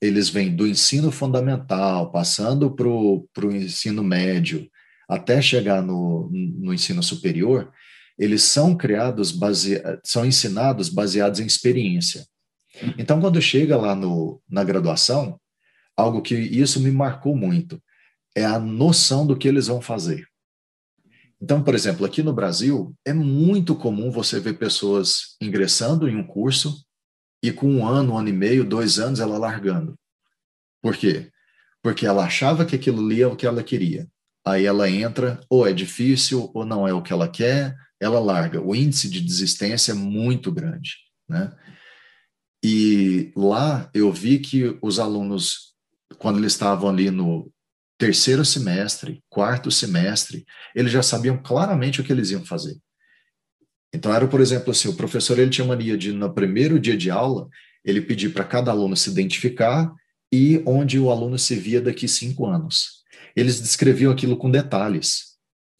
[0.01, 4.70] eles vêm do ensino fundamental, passando para o ensino médio,
[5.07, 7.72] até chegar no, no ensino superior,
[8.18, 12.26] eles são criados, base, são ensinados baseados em experiência.
[12.97, 15.39] Então, quando chega lá no, na graduação,
[15.95, 17.82] algo que isso me marcou muito
[18.36, 20.26] é a noção do que eles vão fazer.
[21.46, 26.26] Então, por exemplo, aqui no Brasil, é muito comum você ver pessoas ingressando em um
[26.26, 26.84] curso
[27.43, 29.93] e com um ano, um ano e meio, dois anos, ela largando.
[30.82, 31.30] Por quê?
[31.84, 34.08] Porque ela achava que aquilo ali é o que ela queria.
[34.43, 38.60] Aí ela entra, ou é difícil, ou não é o que ela quer, ela larga.
[38.60, 40.96] O índice de desistência é muito grande,
[41.30, 41.56] né?
[42.64, 45.76] E lá eu vi que os alunos,
[46.18, 47.52] quando eles estavam ali no
[48.06, 50.45] terceiro semestre, quarto semestre,
[50.76, 52.78] eles já sabiam claramente o que eles iam fazer.
[53.91, 57.10] Então era, por exemplo, assim, o professor ele tinha mania de no primeiro dia de
[57.10, 57.49] aula
[57.84, 59.91] ele pedir para cada aluno se identificar
[60.32, 63.03] e onde o aluno se via daqui cinco anos.
[63.36, 65.36] Eles descreviam aquilo com detalhes.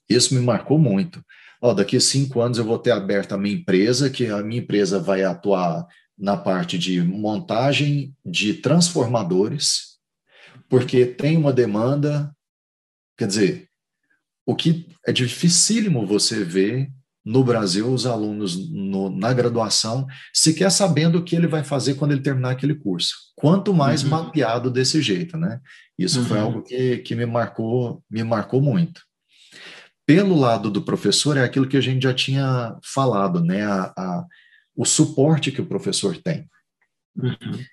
[0.10, 1.24] Isso me marcou muito.
[1.62, 5.00] Ó, daqui cinco anos eu vou ter aberto a minha empresa, que a minha empresa
[5.00, 5.86] vai atuar
[6.18, 9.95] na parte de montagem de transformadores
[10.70, 12.34] porque tem uma demanda,
[13.18, 13.70] quer dizer,
[14.46, 16.90] o que é dificílimo você ver
[17.26, 22.12] no Brasil os alunos no, na graduação sequer sabendo o que ele vai fazer quando
[22.12, 23.16] ele terminar aquele curso.
[23.36, 24.10] Quanto mais uhum.
[24.10, 25.60] mapeado desse jeito, né?
[25.98, 26.26] Isso uhum.
[26.26, 29.02] foi algo que, que me marcou, me marcou muito.
[30.06, 33.66] Pelo lado do professor, é aquilo que a gente já tinha falado, né?
[33.66, 34.26] A, a
[34.76, 36.48] o suporte que o professor tem.
[37.16, 37.64] Uhum.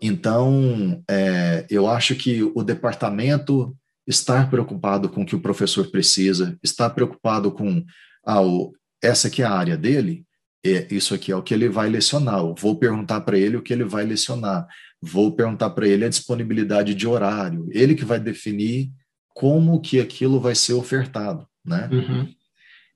[0.00, 3.76] Então, é, eu acho que o departamento
[4.06, 7.84] estar preocupado com o que o professor precisa, estar preocupado com
[8.24, 8.72] ah, o,
[9.02, 10.24] essa aqui é a área dele,
[10.64, 12.38] é, isso aqui é o que ele vai lecionar.
[12.38, 14.66] Eu vou perguntar para ele o que ele vai lecionar.
[15.00, 17.68] Vou perguntar para ele a disponibilidade de horário.
[17.70, 18.90] Ele que vai definir
[19.34, 21.88] como que aquilo vai ser ofertado, né?
[21.92, 22.28] Uhum.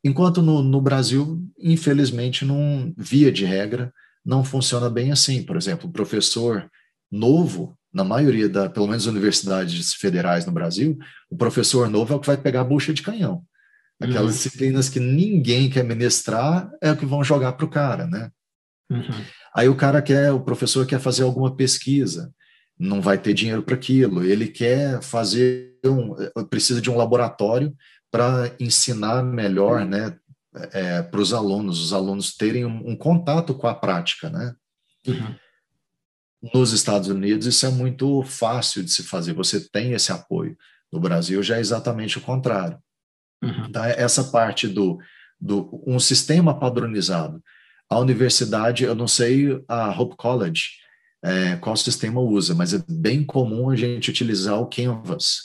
[0.05, 3.93] Enquanto no, no Brasil, infelizmente, não, via de regra,
[4.25, 5.43] não funciona bem assim.
[5.43, 6.71] Por exemplo, o professor
[7.11, 10.99] novo, na maioria da, pelo menos universidades federais no Brasil,
[11.31, 13.45] o professor novo é o que vai pegar a bucha de canhão.
[14.01, 14.33] Aquelas uhum.
[14.33, 18.31] disciplinas que ninguém quer ministrar é o que vão jogar para o cara, né?
[18.91, 19.25] Uhum.
[19.55, 22.33] Aí o cara quer, o professor quer fazer alguma pesquisa,
[22.79, 24.25] não vai ter dinheiro para aquilo.
[24.25, 26.15] Ele quer fazer um,
[26.47, 27.75] precisa de um laboratório
[28.11, 30.15] para ensinar melhor, né,
[30.55, 34.55] é, para os alunos, os alunos terem um, um, contato com a prática, né?
[35.07, 35.35] Uhum.
[36.53, 39.33] Nos Estados Unidos isso é muito fácil de se fazer.
[39.33, 40.57] Você tem esse apoio.
[40.93, 42.79] No Brasil já é exatamente o contrário.
[43.43, 43.67] Uhum.
[43.69, 44.99] Então, essa parte do,
[45.41, 47.43] do um sistema padronizado.
[47.89, 50.63] A universidade, eu não sei a Hope College,
[51.25, 55.41] é, qual sistema usa, mas é bem comum a gente utilizar o Canvas.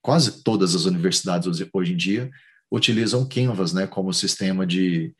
[0.00, 2.30] Quase todas as universidades hoje em dia
[2.70, 5.14] utilizam Canvas né, como sistema de.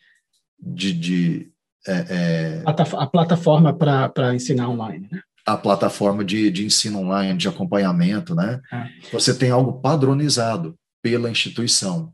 [0.58, 1.52] de, de
[1.86, 5.22] é, é, a plataforma para ensinar online, né?
[5.46, 8.60] A plataforma de, de ensino online, de acompanhamento, né?
[8.70, 8.88] É.
[9.12, 12.12] Você tem algo padronizado pela instituição.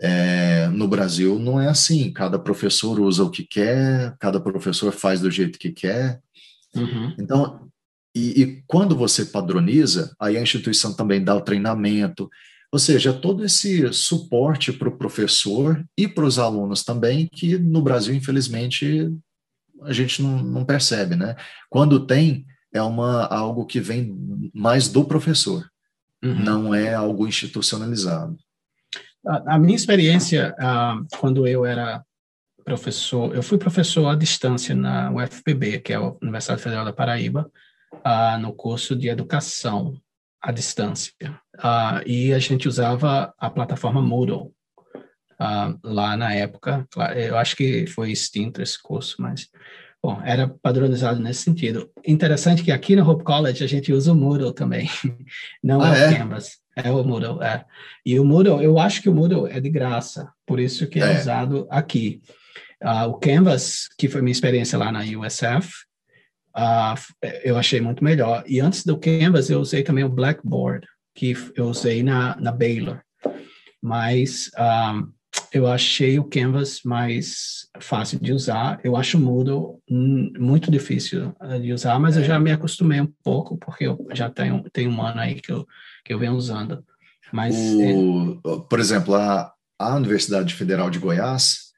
[0.00, 5.20] É, no Brasil não é assim, cada professor usa o que quer, cada professor faz
[5.20, 6.20] do jeito que quer.
[6.74, 7.14] Uhum.
[7.18, 7.68] Então,
[8.14, 12.30] e, e, quando você padroniza, aí a instituição também dá o treinamento,
[12.72, 17.82] ou seja, todo esse suporte para o professor e para os alunos também, que no
[17.82, 19.10] Brasil, infelizmente,
[19.82, 21.36] a gente não, não percebe, né?
[21.70, 24.14] Quando tem, é uma, algo que vem
[24.54, 25.68] mais do professor,
[26.22, 26.34] uhum.
[26.34, 28.36] não é algo institucionalizado.
[29.26, 32.04] A, a minha experiência, uh, quando eu era
[32.64, 37.50] professor, eu fui professor à distância na UFPB, que é a Universidade Federal da Paraíba,
[37.94, 39.94] uh, no curso de educação
[40.42, 41.12] à distância.
[41.58, 44.52] Uh, e a gente usava a plataforma Moodle.
[45.38, 49.48] Uh, lá na época, eu acho que foi extinto esse curso, mas
[50.02, 51.90] bom, era padronizado nesse sentido.
[52.06, 54.88] Interessante que aqui no Hope College a gente usa o Moodle também,
[55.62, 56.58] não ah, é o Canvas.
[56.74, 57.64] É o Moodle, é.
[58.04, 61.14] E o Moodle, eu acho que o Moodle é de graça, por isso que é,
[61.14, 61.18] é.
[61.18, 62.20] usado aqui.
[62.82, 65.70] Uh, o Canvas, que foi minha experiência lá na USF,
[66.58, 66.94] ah,
[67.44, 68.42] eu achei muito melhor.
[68.46, 70.86] E antes do Canvas, eu usei também o Blackboard,
[71.16, 73.00] que eu usei na, na Baylor.
[73.82, 75.10] Mas um,
[75.52, 78.78] eu achei o Canvas mais fácil de usar.
[78.84, 83.56] Eu acho o Moodle muito difícil de usar, mas eu já me acostumei um pouco,
[83.56, 85.66] porque eu já tenho, tenho um ano aí que eu,
[86.04, 86.84] que eu venho usando.
[87.32, 88.68] Mas, o, é...
[88.68, 91.72] Por exemplo, a, a Universidade Federal de Goiás,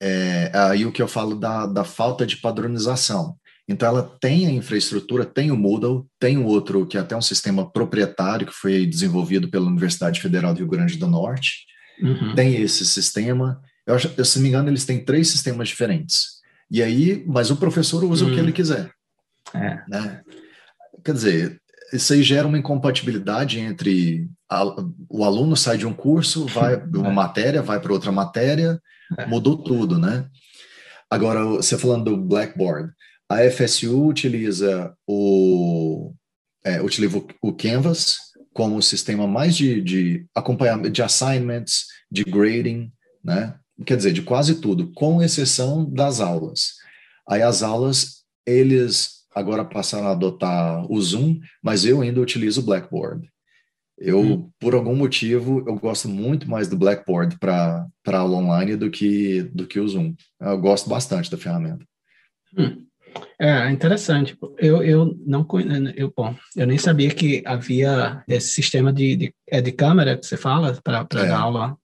[0.00, 3.36] é, aí o que eu falo da, da falta de padronização.
[3.68, 7.22] Então, ela tem a infraestrutura, tem o Moodle, tem o outro, que é até um
[7.22, 11.66] sistema proprietário, que foi desenvolvido pela Universidade Federal do Rio Grande do Norte.
[12.00, 12.34] Uhum.
[12.34, 13.60] Tem esse sistema.
[13.84, 16.36] Eu acho, se não me engano, eles têm três sistemas diferentes.
[16.70, 18.30] E aí, mas o professor usa uhum.
[18.30, 18.54] o que ele uhum.
[18.54, 18.90] quiser.
[19.52, 19.82] É.
[19.88, 20.20] Né?
[21.04, 21.60] Quer dizer,
[21.92, 24.64] isso aí gera uma incompatibilidade entre a,
[25.08, 27.12] o aluno sai de um curso, vai de uma é.
[27.12, 28.80] matéria, vai para outra matéria,
[29.18, 29.26] é.
[29.26, 30.26] Mudou tudo, né?
[31.08, 32.92] Agora, você falando do Blackboard,
[33.28, 36.12] a FSU utiliza o,
[36.64, 38.18] é, utiliza o Canvas
[38.52, 42.90] como o sistema mais de, de acompanhamento, de assignments, de grading,
[43.22, 43.54] né?
[43.84, 46.72] Quer dizer, de quase tudo, com exceção das aulas.
[47.28, 52.64] Aí as aulas, eles agora passaram a adotar o Zoom, mas eu ainda utilizo o
[52.64, 53.28] Blackboard.
[53.98, 54.50] Eu, hum.
[54.58, 59.66] por algum motivo, eu gosto muito mais do Blackboard para aula online do que, do
[59.66, 60.14] que o Zoom.
[60.40, 61.84] Eu gosto bastante da ferramenta.
[62.56, 62.85] Hum.
[63.38, 64.36] É interessante.
[64.58, 65.46] Eu, eu não
[65.94, 70.26] eu, bom, eu nem sabia que havia esse sistema de, de, é de câmera que
[70.26, 71.26] você fala para é.
[71.26, 71.76] dar aula.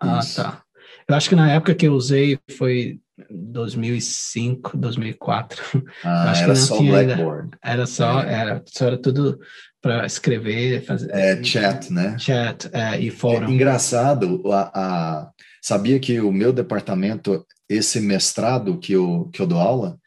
[0.00, 0.42] Ah, Isso.
[0.42, 0.62] tá.
[1.08, 5.82] Eu acho que na época que eu usei foi 2005, 2004.
[6.04, 7.42] Ah, acho era só Blackboard.
[7.44, 8.32] Ainda, era só, é.
[8.32, 9.38] era, só era tudo
[9.80, 11.10] para escrever, fazer.
[11.12, 12.16] É, chat, né?
[12.18, 13.48] Chat é, e fórum.
[13.48, 15.30] É engraçado, a, a,
[15.60, 19.98] sabia que o meu departamento, esse mestrado que eu, que eu dou aula,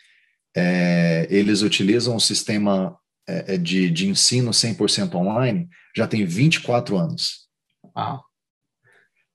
[0.55, 2.97] é, eles utilizam um sistema
[3.27, 7.47] é, é de, de ensino 100% online já tem 24 anos.
[7.95, 8.23] Uau.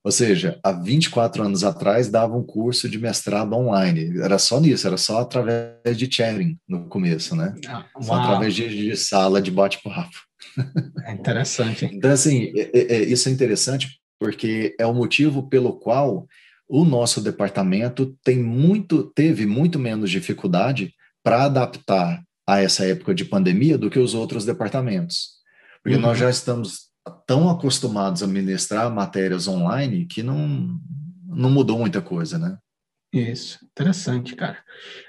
[0.03, 4.19] Ou seja, há 24 anos atrás dava um curso de mestrado online.
[4.19, 7.53] Era só nisso, era só através de chatting no começo, né?
[7.67, 10.17] Ah, só através de, de, sala de bate-papo.
[11.05, 11.85] É interessante.
[11.85, 16.27] então, assim, é, é, é, isso é interessante porque é o motivo pelo qual
[16.67, 20.93] o nosso departamento tem muito, teve muito menos dificuldade
[21.23, 25.39] para adaptar a essa época de pandemia do que os outros departamentos.
[25.83, 26.01] Porque uhum.
[26.01, 26.91] nós já estamos
[27.25, 30.79] tão acostumados a ministrar matérias online que não,
[31.27, 32.57] não mudou muita coisa, né?
[33.13, 34.57] Isso, interessante, cara.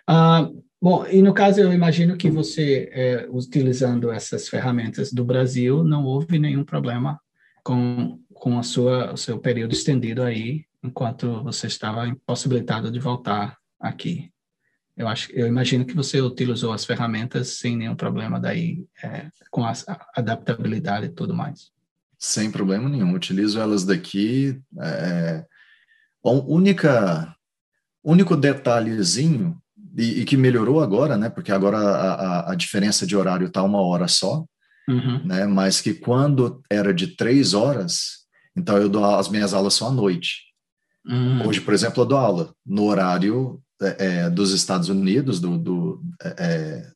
[0.07, 0.49] Ah,
[0.81, 6.05] bom, e no caso eu imagino que você, é, utilizando essas ferramentas do Brasil, não
[6.05, 7.21] houve nenhum problema
[7.63, 13.57] com, com a sua, o seu período estendido aí, enquanto você estava impossibilitado de voltar
[13.79, 14.33] aqui.
[14.97, 19.65] Eu acho, eu imagino que você utilizou as ferramentas sem nenhum problema daí, é, com
[19.65, 19.73] a,
[20.15, 21.71] adaptabilidade e tudo mais.
[22.19, 23.15] Sem problema nenhum.
[23.15, 24.61] Utilizo elas daqui.
[24.81, 25.45] É,
[26.25, 27.35] a única,
[28.05, 29.61] único detalhezinho
[29.97, 31.29] e, e, que melhorou agora, né?
[31.29, 34.45] Porque agora a, a, a diferença de horário está uma hora só,
[34.89, 35.25] uhum.
[35.25, 35.47] né?
[35.47, 38.23] Mas que quando era de três horas,
[38.57, 40.53] então eu dou as minhas aulas só à noite.
[41.05, 41.49] Uhum.
[41.49, 46.03] Hoje, por exemplo, eu dou aula no horário é, é, dos Estados Unidos, do, do,
[46.23, 46.91] é, é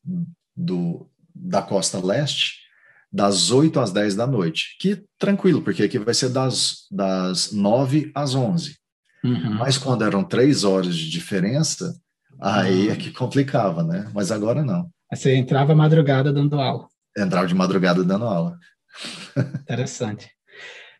[0.55, 2.67] do, da costa leste,
[3.11, 4.75] das 8 às 10 da noite.
[4.79, 8.77] Que tranquilo, porque aqui vai ser das, das 9 às 11.
[9.23, 9.55] Uhum.
[9.55, 11.95] Mas quando eram três horas de diferença,
[12.39, 12.93] aí uhum.
[12.93, 14.09] é que complicava, né?
[14.13, 14.89] Mas agora não.
[15.11, 16.87] Você entrava madrugada dando aula.
[17.17, 18.57] Entrava de madrugada dando aula.
[19.61, 20.29] Interessante.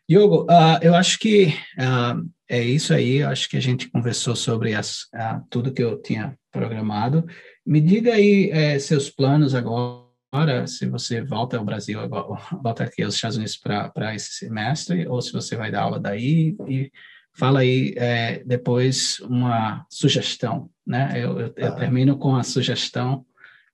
[0.08, 1.48] Diogo, uh, eu acho que
[1.78, 3.16] uh, é isso aí.
[3.18, 7.26] Eu acho que a gente conversou sobre as, uh, tudo que eu tinha programado.
[7.64, 12.00] Me diga aí eh, seus planos agora, se você volta ao Brasil,
[12.62, 16.56] volta aqui aos Estados Unidos para esse semestre, ou se você vai dar aula daí.
[16.66, 16.90] E
[17.34, 21.12] fala aí eh, depois uma sugestão, né?
[21.16, 23.26] Eu, eu, eu, termino com a sugestão,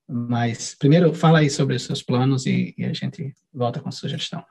[0.08, 3.92] mas primeiro fala aí sobre os seus planos e, e a gente volta com a
[3.92, 4.44] sugestão.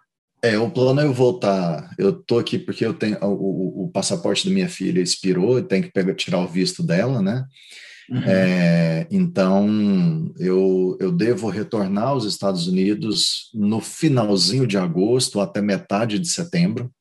[0.43, 1.89] É, o plano é eu voltar.
[1.97, 5.83] Eu tô aqui porque eu tenho o, o, passaporte da minha filha expirou, eu tenho
[5.83, 7.45] que pegar, tirar o visto dela, né?
[8.09, 8.23] Uhum.
[8.25, 16.19] É, então eu, eu devo retornar aos Estados Unidos no finalzinho de agosto até metade
[16.19, 16.91] de setembro.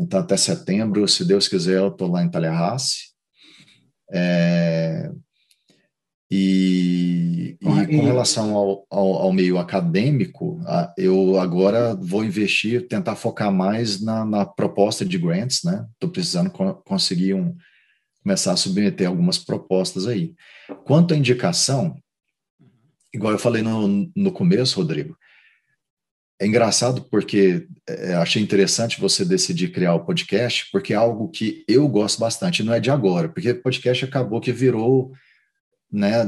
[0.00, 3.12] Então até setembro, se Deus quiser, eu tô lá em Tallahassee.
[4.10, 5.10] É,
[6.30, 10.60] e, e com relação ao, ao, ao, meio acadêmico,
[10.96, 15.86] eu agora vou investir, tentar focar mais na, na proposta de grants, né?
[15.92, 17.54] Estou precisando co conseguir um,
[18.22, 20.34] começar a submeter algumas propostas aí.
[20.84, 21.94] Quanto à indicação,
[23.12, 25.16] igual eu falei no, no começo, Rodrigo,
[26.40, 31.64] é engraçado porque é, achei interessante você decidir criar o podcast, porque é algo que
[31.68, 35.12] eu gosto bastante, não é de agora, porque podcast acabou que virou
[35.94, 36.24] né,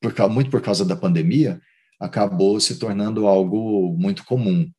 [0.00, 1.60] por, muito por causa da pandemia,
[1.98, 4.70] acabou se tornando algo muito comum.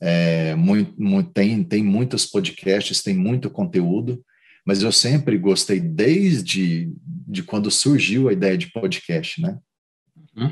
[0.00, 4.24] É, muito, muito, tem, tem muitos podcasts, tem muito conteúdo,
[4.66, 9.58] mas eu sempre gostei desde de quando surgiu a ideia de podcast, né?
[10.34, 10.50] Uhum.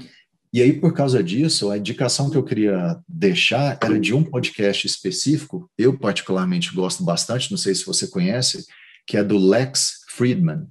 [0.53, 4.87] E aí, por causa disso, a indicação que eu queria deixar era de um podcast
[4.87, 8.67] específico, eu particularmente gosto bastante, não sei se você conhece,
[9.07, 10.67] que é do Lex Friedman.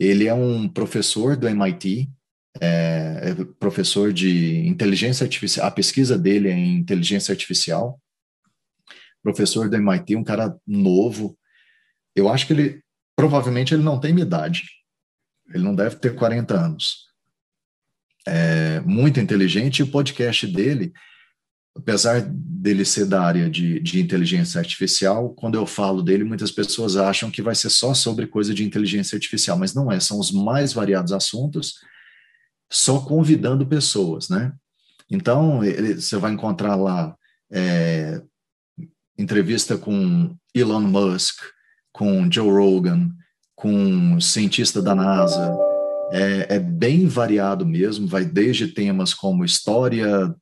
[0.00, 2.10] Ele é um professor do MIT,
[2.58, 8.00] é, é professor de inteligência artificial, a pesquisa dele é em inteligência artificial.
[9.22, 11.38] Professor do MIT, um cara novo.
[12.16, 12.82] Eu acho que ele,
[13.14, 14.62] provavelmente, ele não tem minha idade.
[15.52, 17.10] Ele não deve ter 40 anos.
[18.26, 20.94] É muito inteligente e o podcast dele
[21.76, 26.96] apesar dele ser da área de, de inteligência artificial, quando eu falo dele, muitas pessoas
[26.96, 30.30] acham que vai ser só sobre coisa de inteligência artificial, mas não é, são os
[30.30, 31.74] mais variados assuntos,
[32.70, 34.52] só convidando pessoas, né?
[35.10, 37.16] Então, ele, você vai encontrar lá
[37.50, 38.22] é,
[39.18, 41.40] entrevista com Elon Musk,
[41.92, 43.10] com Joe Rogan,
[43.56, 45.56] com cientista da NASA,
[46.12, 50.34] é, é, bem variado mesmo, vai desde temas como história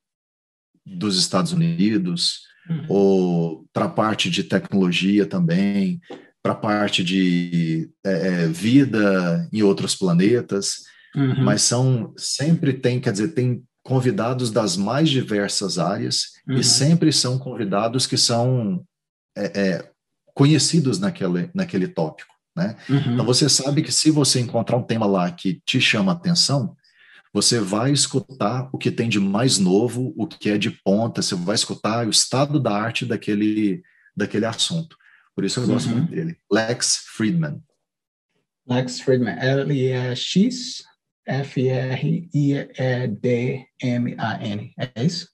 [0.97, 2.87] dos Estados Unidos, uhum.
[2.89, 6.01] ou para a parte de tecnologia também,
[6.43, 10.85] para a parte de é, é, vida em outros planetas,
[11.15, 11.45] uhum.
[11.45, 16.57] mas são sempre tem, quer dizer, tem convidados das mais diversas áreas uhum.
[16.57, 18.85] e sempre são convidados que são
[19.37, 19.91] é, é,
[20.35, 22.33] conhecidos naquele, naquele tópico.
[22.57, 22.77] Né?
[22.89, 23.15] Uhum.
[23.15, 26.77] Então você sabe que se você encontrar um tema lá que te chama atenção,
[27.33, 31.35] você vai escutar o que tem de mais novo, o que é de ponta, você
[31.35, 33.83] vai escutar o estado da arte daquele,
[34.17, 34.97] daquele assunto.
[35.35, 35.75] Por isso eu uhum.
[35.75, 36.37] gosto muito dele.
[36.51, 37.63] Lex Friedman.
[38.67, 40.83] Lex Friedman, L-E-X
[41.29, 42.73] F-R-I-E-D-M-A-N.
[44.79, 45.29] É isso?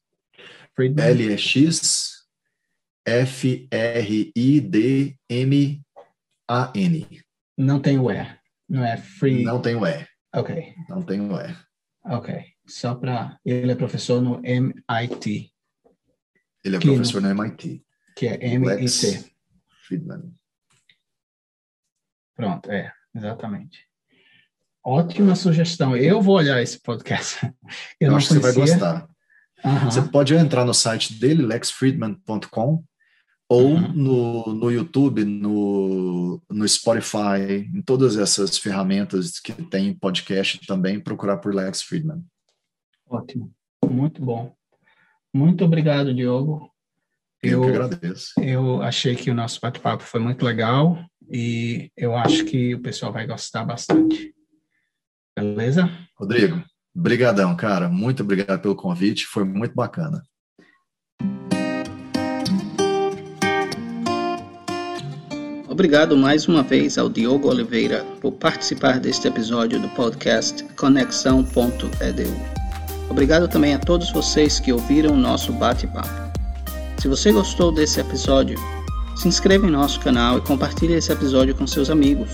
[0.75, 1.07] Friedman?
[1.07, 2.25] L-E-X
[3.07, 3.65] F-R-I-D-M-A-N.
[7.57, 8.27] Não tem o E.
[8.69, 9.45] Não é free.
[9.45, 10.05] Não tem o E.
[10.35, 10.75] Ok.
[10.89, 11.55] Não tem o E.
[12.05, 12.45] Ok.
[12.67, 13.39] Só para.
[13.45, 15.53] Ele é professor no MIT.
[16.65, 17.85] Ele é que professor no, no MIT.
[18.17, 19.35] Que é MIT.
[19.87, 20.35] Friedman.
[22.35, 23.87] Pronto, é, exatamente.
[24.85, 25.97] Ótima sugestão.
[25.97, 27.39] Eu vou olhar esse podcast.
[28.01, 28.37] Eu, Eu acho conhecia.
[28.37, 29.09] que você vai gostar.
[29.65, 29.91] Uhum.
[29.91, 32.85] Você pode entrar no site dele, lexfriedman.com,
[33.49, 33.93] ou uhum.
[33.93, 41.39] no, no YouTube, no, no Spotify, em todas essas ferramentas que tem podcast também, procurar
[41.39, 42.25] por Lex Friedman.
[43.07, 43.53] Ótimo,
[43.85, 44.55] muito bom.
[45.33, 46.71] Muito obrigado, Diogo.
[47.43, 48.33] Eu, eu que agradeço.
[48.41, 50.99] Eu achei que o nosso bate-papo foi muito legal
[51.31, 54.35] e eu acho que o pessoal vai gostar bastante.
[55.37, 55.91] Beleza?
[56.17, 56.63] Rodrigo,
[56.95, 57.89] brigadão, cara.
[57.89, 59.27] Muito obrigado pelo convite.
[59.27, 60.23] Foi muito bacana.
[65.75, 72.33] Obrigado mais uma vez ao Diogo Oliveira por participar deste episódio do podcast Conexão.edu.
[73.11, 76.09] Obrigado também a todos vocês que ouviram o nosso bate-papo.
[76.99, 78.57] Se você gostou desse episódio,
[79.17, 82.31] se inscreva em nosso canal e compartilhe esse episódio com seus amigos.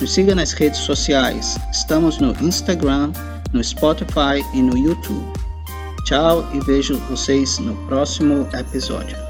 [0.00, 1.56] Nos siga nas redes sociais.
[1.70, 3.12] Estamos no Instagram,
[3.52, 5.32] no Spotify e no YouTube.
[6.06, 9.23] Tchau e vejo vocês no próximo episódio.